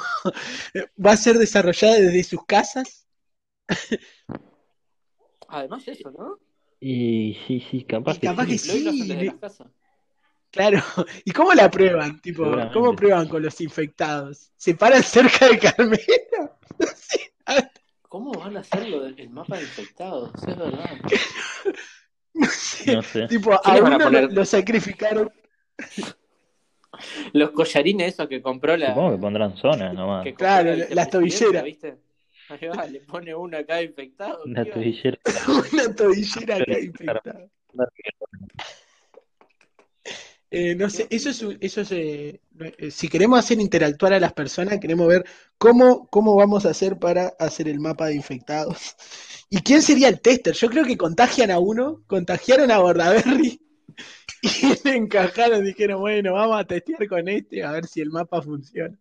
[1.02, 3.06] ¿Va a ser desarrollada desde sus casas?
[5.48, 6.38] Además eso, ¿no?
[6.80, 8.84] Y sí, sí, capaz Y capaz que que sí.
[8.84, 9.68] Desde las casas.
[10.50, 10.82] Claro.
[11.24, 12.20] ¿Y cómo la prueban?
[12.20, 12.44] Tipo.
[12.74, 14.52] ¿cómo prueban con los infectados?
[14.54, 16.58] ¿Se paran cerca de Carmelo?
[16.94, 17.20] Sí.
[18.02, 20.34] ¿Cómo van a hacer lo del el mapa de infectados?
[20.46, 21.00] Es verdad.
[22.34, 22.92] No sé.
[22.92, 23.26] No sé.
[23.28, 24.24] Tipo, ¿Qué a le van a uno poner?
[24.24, 25.32] lo, lo sacrificaron.
[27.32, 28.88] Los collarines esos que compró la.
[28.88, 30.24] Supongo que pondrán zonas nomás.
[30.24, 31.64] que Claro, la las tobilleras.
[31.64, 31.96] ¿viste?
[32.48, 34.40] Ahí va, le pone uno acá infectado.
[34.46, 34.74] La ¿qué va?
[34.76, 35.18] tobillera.
[35.72, 37.46] Una tobillera acá infectada.
[40.50, 42.40] Eh, no sé, eso es, un- eso es eh,
[42.78, 45.22] eh, si queremos hacer interactuar a las personas, queremos ver
[45.58, 48.96] cómo, cómo vamos a hacer para hacer el mapa de infectados.
[49.50, 50.54] ¿Y quién sería el tester?
[50.54, 53.60] Yo creo que contagian a uno, contagiaron a Bordaberry
[54.42, 58.40] y le encajaron, dijeron, bueno, vamos a testear con este a ver si el mapa
[58.42, 58.96] funciona.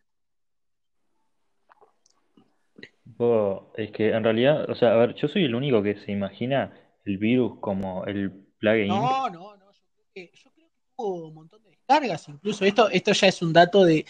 [3.76, 6.74] Es que en realidad, o sea, a ver, yo soy el único que se imagina
[7.06, 8.90] el virus como el plugin.
[8.90, 12.66] No, no, no, yo creo que, yo creo que tuvo un montón de descargas, incluso
[12.66, 14.06] esto, esto ya es un dato de,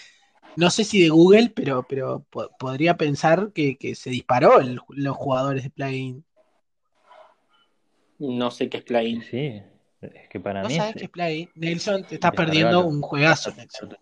[0.58, 4.80] no sé si de Google, pero, pero po- podría pensar que, que se disparó el-
[4.90, 6.26] los jugadores de plugin.
[8.20, 9.22] No sé qué es plugin.
[9.22, 9.62] Sí,
[10.02, 11.50] es que para ¿No mí sabes es- es plugin?
[11.56, 13.98] Nelson, te estás perdiendo un juegazo, Nelson.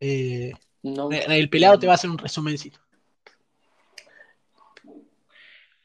[0.00, 1.10] Eh, No.
[1.10, 2.78] el pelado te va a hacer un resumencito.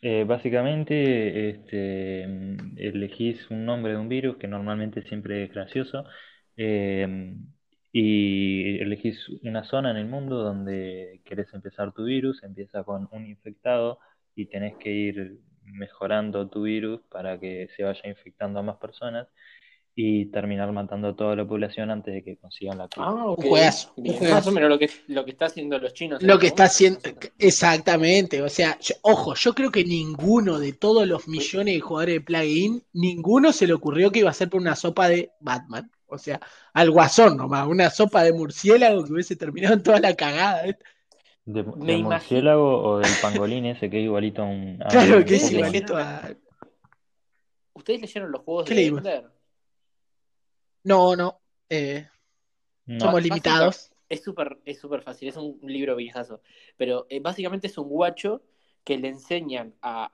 [0.02, 2.24] Eh, básicamente, este,
[2.78, 6.04] elegís un nombre de un virus que normalmente siempre es gracioso
[6.56, 7.36] eh,
[7.92, 13.26] y elegís una zona en el mundo donde querés empezar tu virus, empieza con un
[13.26, 14.00] infectado
[14.36, 15.40] y tenés que ir
[15.74, 19.28] mejorando tu virus para que se vaya infectando a más personas
[20.00, 23.08] y terminar matando a toda la población antes de que consigan la cura.
[23.08, 23.40] Ah, ok.
[23.40, 24.36] Un juegazo, un juegazo.
[24.36, 26.22] Más o menos lo que, lo que está haciendo los chinos.
[26.22, 27.00] Lo que está haciendo,
[27.40, 32.16] exactamente, o sea, yo- ojo, yo creo que ninguno de todos los millones de jugadores
[32.16, 35.90] de plugin, ninguno se le ocurrió que iba a ser por una sopa de Batman,
[36.06, 36.40] o sea,
[36.74, 40.64] al guasón nomás, una sopa de murciélago que hubiese terminado en toda la cagada.
[41.48, 44.82] ¿De, Me murciélago o del pangolín ese que es igualito a un...
[44.86, 46.30] a Claro un que es igualito a...
[47.74, 48.86] ¿Ustedes leyeron los juegos ¿Qué de?
[48.88, 49.32] Ender?
[50.84, 52.06] No, no, eh,
[52.86, 53.06] No.
[53.06, 53.94] somos limitados.
[54.10, 56.42] Es súper es súper fácil, es un libro viejazo.
[56.76, 58.42] Pero eh, básicamente es un guacho
[58.84, 60.10] que le enseñan a,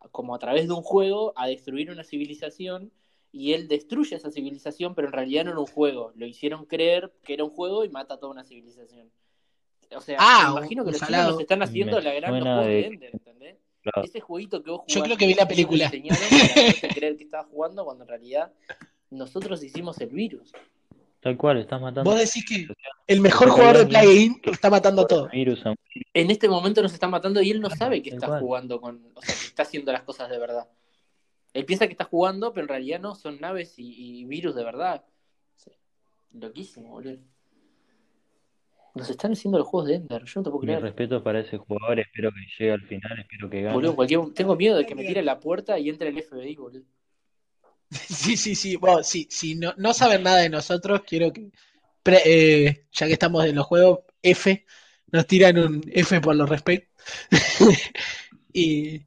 [0.00, 2.92] a- como a través de un juego, a destruir una civilización.
[3.32, 6.12] Y él destruye esa civilización, pero en realidad no era un juego.
[6.14, 9.10] Lo hicieron creer que era un juego y mata a toda una civilización.
[9.94, 11.28] O sea, Ah, me imagino que los salado.
[11.30, 13.56] chinos están haciendo Me la gran juegos de Ender, ¿entendés?
[13.82, 14.02] Claro.
[14.04, 15.90] Ese jueguito que vos Yo jugaste, creo que vi la película.
[15.90, 18.52] para creer que estabas jugando cuando en realidad
[19.10, 20.52] nosotros hicimos el virus.
[21.20, 22.68] Tal cual, estás matando Vos decís que
[23.06, 25.28] el mejor jugador de plugin está matando a todo.
[25.32, 29.10] En este momento nos está matando y él no sabe que está jugando con.
[29.14, 30.68] O sea, que está haciendo las cosas de verdad.
[31.52, 34.64] Él piensa que está jugando, pero en realidad no, son naves y, y virus de
[34.64, 35.04] verdad.
[36.32, 37.18] Loquísimo, boludo.
[38.96, 41.58] Nos están haciendo los juegos de Ender, yo no te puedo Mi respeto para ese
[41.58, 43.74] jugador, espero que llegue al final, espero que gane.
[43.74, 44.20] Boludo, en cualquier...
[44.34, 46.84] Tengo miedo de que me tire a la puerta y entre el FBI, boludo.
[47.90, 48.76] Sí, sí, sí.
[48.76, 51.50] Bueno, si, si no, no saben nada de nosotros, quiero que,
[52.02, 54.64] pre- eh, ya que estamos en los juegos, F,
[55.12, 56.90] nos tiran un F por los respectos
[58.52, 59.02] y,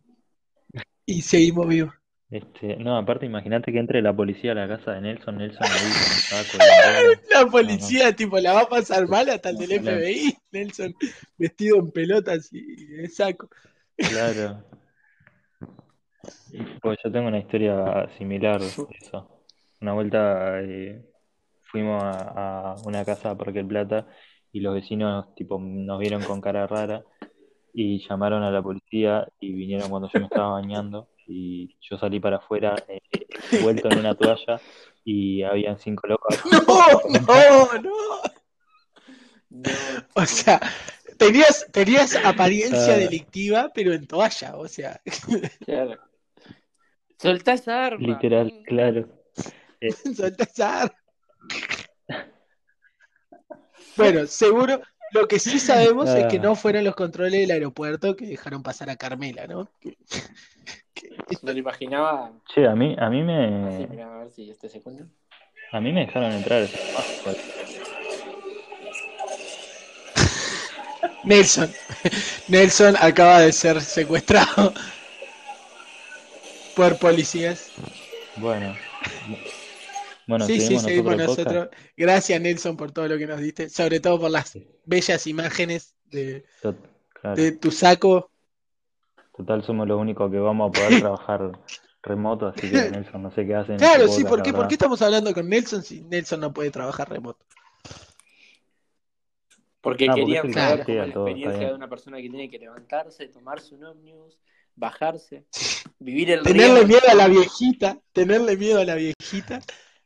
[1.06, 1.94] y seguimos vivos.
[2.32, 5.80] Este, no, aparte imagínate que entre la policía a la casa de Nelson, Nelson ahí
[5.80, 6.58] con saco
[7.32, 9.82] La policía, tipo, la va a pasar mal hasta el del.
[9.82, 10.38] FBI.
[10.52, 10.94] Nelson
[11.38, 13.50] vestido en pelotas y de saco.
[13.98, 14.64] Claro.
[16.82, 19.44] Pues yo tengo una historia similar de eso.
[19.82, 21.02] Una vuelta eh,
[21.64, 24.08] fuimos a, a una casa a Parque Plata
[24.52, 27.04] y los vecinos tipo nos vieron con cara rara
[27.74, 32.20] y llamaron a la policía y vinieron cuando yo me estaba bañando y yo salí
[32.20, 33.00] para afuera eh,
[33.62, 34.60] vuelto en una toalla
[35.06, 36.36] y habían cinco locos.
[36.52, 38.22] No, no, no.
[39.50, 39.72] No,
[40.16, 40.60] O sea,
[41.18, 42.98] tenías, tenías apariencia Ah.
[42.98, 45.00] delictiva, pero en toalla, o sea,
[45.66, 45.98] claro.
[47.18, 48.08] Soltá esa arma.
[48.08, 49.10] Literal, claro.
[50.16, 50.96] soltá esa arma.
[53.98, 54.82] Bueno, seguro,
[55.12, 56.42] lo que sí sabemos es que Ah.
[56.42, 59.70] no fueron los controles del aeropuerto que dejaron pasar a Carmela, ¿no?
[59.82, 59.98] Que-
[60.94, 61.10] que-
[61.44, 62.32] Me lo imaginaba.
[62.54, 65.06] Che, a mí, a mí Así, me, mira, a ver si este se cuenta.
[65.72, 66.68] a mí me dejaron entrar.
[71.24, 71.72] Nelson,
[72.48, 74.74] Nelson acaba de ser secuestrado
[76.76, 77.72] por policías.
[78.38, 78.76] Bueno,
[80.30, 81.70] bueno, sí, sí, seguimos nosotros.
[81.98, 84.56] Gracias, Nelson, por todo lo que nos diste, sobre todo por las
[84.86, 86.46] bellas imágenes de,
[87.14, 87.36] claro.
[87.36, 88.30] de tu saco.
[89.36, 91.52] Total, somos los únicos que vamos a poder trabajar
[92.04, 93.74] remoto, así que Nelson, no sé qué hacen.
[93.74, 94.70] en Claro, este sí, podcast, ¿por qué, ¿por verdad.
[94.70, 97.44] qué estamos hablando con Nelson si Nelson no puede trabajar remoto?
[99.82, 102.60] Porque Ah, porque querían saber cómo la todo, experiencia de una persona que tiene que
[102.60, 104.38] levantarse, tomarse un ómnibus,
[104.76, 105.46] bajarse,
[105.98, 109.62] vivir el Tenerle miedo a la viejita, tenerle miedo a la viejita.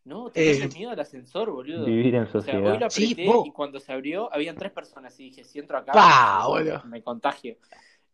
[0.05, 1.95] No, tenerle Eh, miedo al ascensor, boludo.
[1.95, 2.77] Vivir en O sea, hoy sociedad.
[2.77, 6.47] lo apreté y cuando se abrió habían tres personas y dije, si entro acá, Pa,
[6.47, 6.83] me- boludo.
[6.83, 7.57] me contagio.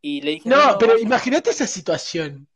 [0.01, 0.99] Y le dije, No, pero vaya".
[0.99, 2.47] imagínate esa situación.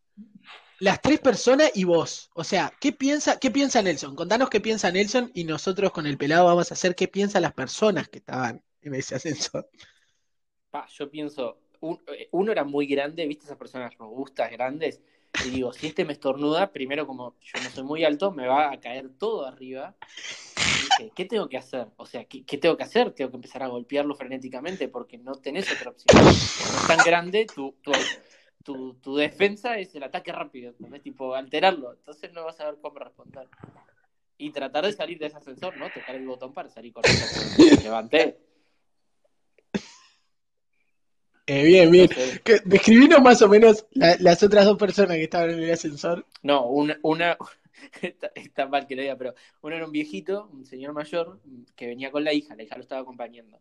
[0.79, 2.29] Las tres personas y vos.
[2.35, 4.15] O sea, ¿qué piensa, qué piensa Nelson?
[4.15, 7.53] Contanos qué piensa Nelson y nosotros con el pelado vamos a hacer qué piensan las
[7.53, 9.69] personas que estaban en ese ascensor.
[10.71, 15.01] Pa, yo pienso, un- eh, uno era muy grande, ¿viste esas personas robustas, grandes?
[15.45, 18.71] Y digo, si este me estornuda, primero como yo no soy muy alto, me va
[18.71, 19.95] a caer todo arriba.
[20.55, 21.87] Dije, ¿qué tengo que hacer?
[21.97, 23.11] O sea, ¿qué, qué tengo que hacer?
[23.11, 26.15] Tengo que empezar a golpearlo frenéticamente porque no tenés otra opción.
[26.15, 27.91] Como es tan grande, tu, tu,
[28.63, 31.01] tu, tu defensa es el ataque rápido, ¿entendés?
[31.01, 31.93] Tipo, alterarlo.
[31.93, 33.47] Entonces no vas a ver cómo responder.
[34.37, 35.89] Y tratar de salir de ese ascensor, ¿no?
[35.89, 37.25] Tocar el botón para salir corriendo.
[37.83, 38.52] Levanté.
[41.45, 42.09] Eh, bien, bien.
[42.65, 46.25] Describinos más o menos la- las otras dos personas que estaban en el ascensor.
[46.41, 47.37] No, una, una
[48.01, 51.39] está, está mal que lo diga, pero uno era un viejito, un señor mayor,
[51.75, 53.59] que venía con la hija, la hija lo estaba acompañando,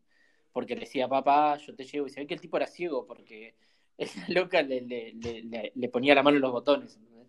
[0.53, 3.05] porque le decía, papá, yo te llevo, y se ve que el tipo era ciego,
[3.07, 3.55] porque
[3.99, 7.28] la loca le, le, le, ponía la mano en los botones, ¿entendés?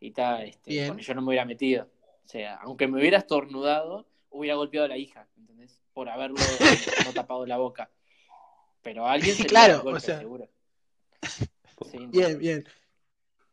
[0.00, 1.88] Y está, este, porque yo no me hubiera metido.
[2.24, 5.80] O sea, aunque me hubiera estornudado, hubiera golpeado a la hija, ¿entendés?
[5.92, 6.36] Por haberlo
[7.04, 7.90] no tapado la boca.
[8.82, 10.18] Pero a alguien se le Claro, el golpe, o sea.
[10.18, 10.48] seguro.
[11.90, 12.10] Sí, no.
[12.10, 12.64] Bien, bien.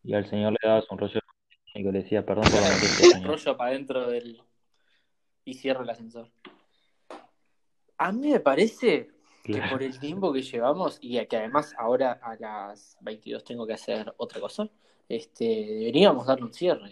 [0.04, 1.22] Y al señor le dabas un rollo
[1.74, 2.68] y le decía, perdón por la
[3.14, 3.30] señor.
[3.30, 4.42] rollo para adentro del.
[5.46, 6.30] y cierro el ascensor.
[7.98, 9.10] A mí me parece
[9.44, 13.74] que por el tiempo que llevamos y que además ahora a las 22 tengo que
[13.74, 14.70] hacer otra cosa,
[15.08, 16.92] este, deberíamos darle un cierre.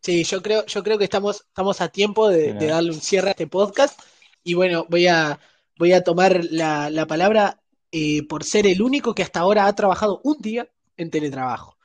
[0.00, 3.30] Sí, yo creo, yo creo que estamos, estamos a tiempo de, darle un cierre a
[3.32, 4.00] este podcast.
[4.42, 5.38] Y bueno, voy a,
[5.80, 7.58] voy a tomar la, la palabra
[7.90, 10.68] eh, por ser el único que hasta ahora ha trabajado un día
[10.98, 11.78] en teletrabajo.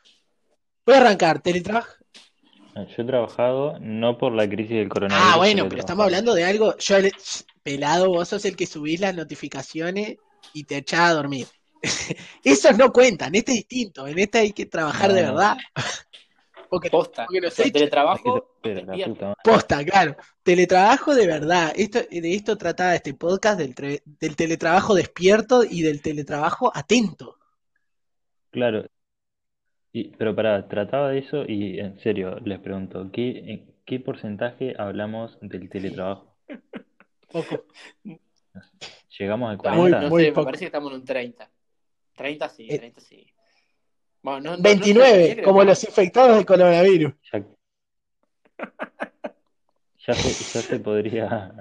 [0.85, 1.93] Voy a arrancar, teletrabajo.
[2.75, 5.31] Yo he trabajado no por la crisis del coronavirus.
[5.33, 6.77] Ah, bueno, pero estamos hablando de algo.
[6.77, 6.97] Yo,
[7.63, 10.17] pelado, vos sos el que subís las notificaciones
[10.53, 11.47] y te echás a dormir.
[12.43, 14.05] Esos no cuentan, este es distinto.
[14.07, 15.55] En este hay que trabajar de verdad.
[16.75, 17.25] Porque Posta.
[17.25, 19.33] Porque los O sea, hechos- teletrabajo, Pero puta.
[19.43, 20.17] Posta, claro.
[20.43, 21.71] Teletrabajo de verdad.
[21.75, 27.37] Esto, de esto trataba este podcast, del, tre- del teletrabajo despierto y del teletrabajo atento.
[28.51, 28.85] Claro.
[29.93, 34.75] Y, pero pará, trataba de eso y en serio, les pregunto, ¿qué, en qué porcentaje
[34.77, 36.35] hablamos del teletrabajo?
[37.31, 37.65] Poco.
[39.17, 40.01] ¿Llegamos al No, 40?
[40.01, 41.49] no Muy sé, me parece que estamos en un 30.
[42.15, 43.25] 30 sí, Eh, 30 sí.
[44.25, 47.13] Bueno, no- no- no sé, 29, creo como que- los infectados de coronavirus.
[47.31, 47.45] Ya,
[50.07, 51.53] ya se, ya se podría,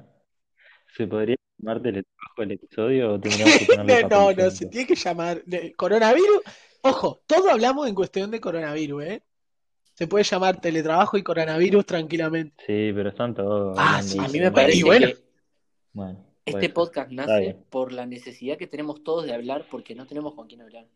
[0.97, 4.87] se podría llamar teletrabajo el episodio o tendríamos que ponerle No, no, no, se tiene
[4.87, 5.43] que llamar
[5.77, 6.41] coronavirus.
[6.83, 9.23] Ojo, todo hablamos en cuestión de coronavirus, ¿eh?
[9.95, 12.65] Se puede llamar teletrabajo y coronavirus tranquilamente.
[12.67, 15.07] Sí, pero están todos Ah, sí, A mí me parece Y bueno.
[15.07, 15.17] que
[15.93, 20.35] Bueno, Este podcast nace por la necesidad que tenemos todos de hablar porque no tenemos
[20.35, 20.87] con quién hablar.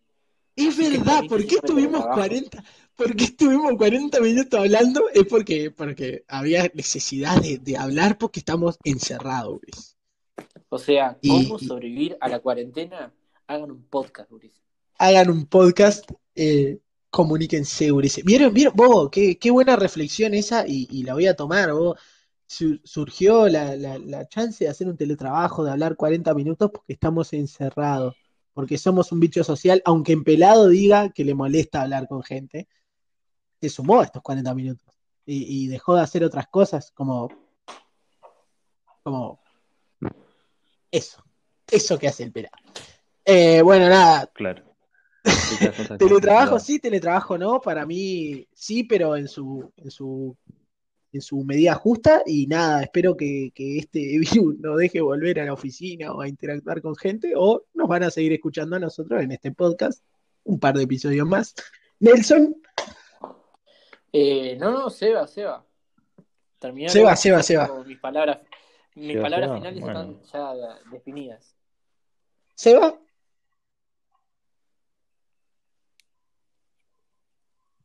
[0.66, 2.20] Es verdad, por mí ¿por que qué estuvimos teletrabajo.
[2.20, 2.64] 40,
[2.96, 5.02] por qué estuvimos 40 minutos hablando?
[5.14, 9.96] Es porque, porque había necesidad de, de hablar porque estamos encerrados, Luis.
[10.68, 13.12] O sea, Y- ¿cómo sobrevivir a la cuarentena?
[13.46, 14.60] Hagan un podcast, Ulises.
[14.98, 16.78] Hagan un podcast, eh,
[17.10, 18.24] comuníquense, Ulises.
[18.24, 19.10] ¿Vieron, vieron, Bobo?
[19.10, 21.70] Qué, qué buena reflexión esa y, y la voy a tomar.
[22.46, 26.94] Sur- surgió la, la, la chance de hacer un teletrabajo, de hablar 40 minutos porque
[26.94, 28.14] estamos encerrados,
[28.58, 32.66] porque somos un bicho social, aunque en pelado diga que le molesta hablar con gente,
[33.60, 37.28] se sumó a estos 40 minutos y, y dejó de hacer otras cosas como,
[39.04, 39.40] como
[40.90, 41.22] eso,
[41.70, 42.56] eso que hace el pelado.
[43.24, 44.64] Eh, bueno, nada, Claro.
[45.96, 50.36] Teletrabajo sí, teletrabajo no, para mí sí, pero en su, en su,
[51.12, 55.44] en su medida justa y nada, espero que, que este virus no deje volver a
[55.44, 59.22] la oficina o a interactuar con gente o nos van a seguir escuchando a nosotros
[59.22, 60.02] en este podcast
[60.44, 61.54] un par de episodios más.
[62.00, 62.56] Nelson,
[64.12, 65.64] Eh, no, no, Seba, Seba.
[66.58, 67.84] Terminaron Seba, Seba, Seba.
[67.84, 68.38] Mis palabras,
[68.94, 70.00] mis Seba, palabras Seba, finales bueno.
[70.22, 71.54] están ya definidas.
[72.54, 72.98] Seba,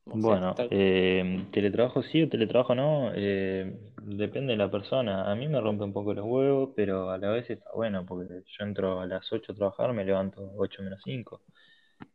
[0.06, 3.74] O sea, Bueno, tal- eh, teletrabajo sí o teletrabajo no, eh,
[4.04, 5.32] depende de la persona.
[5.32, 8.28] A mí me rompe un poco los huevos, pero a la vez está bueno, porque
[8.46, 11.42] yo entro a las 8 a trabajar, me levanto 8 menos 5.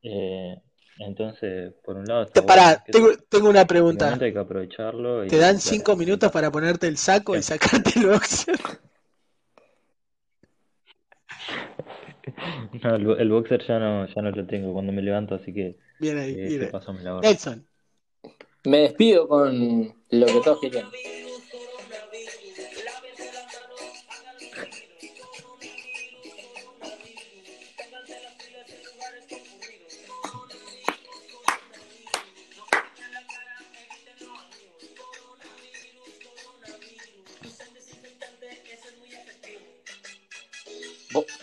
[0.03, 0.55] Eh,
[1.01, 4.12] entonces, por un lado está pará, bueno, que tengo, tengo una pregunta.
[4.14, 7.99] hay que aprovecharlo y Te dan claro, cinco minutos para ponerte el saco y sacarte
[7.99, 8.59] el boxer.
[12.82, 15.76] No, el, el boxer ya no, ya no lo tengo cuando me levanto, así que
[15.99, 16.72] Bien ahí, eh, bien ese ahí.
[16.72, 17.28] paso me la ahorro.
[17.28, 17.68] Nelson,
[18.65, 20.91] Me despido con lo que todos querían.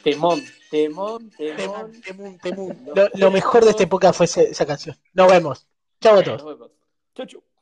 [0.04, 0.40] Temón,
[0.70, 1.92] temón, temón.
[1.92, 2.86] Temún, temún, temún.
[2.96, 4.96] Lo, lo mejor de esta época fue ese- esa canción.
[5.14, 5.68] Nos vemos.
[6.00, 6.44] Chau a todos.
[7.18, 7.34] Nos vemos.
[7.34, 7.55] Chau, chau.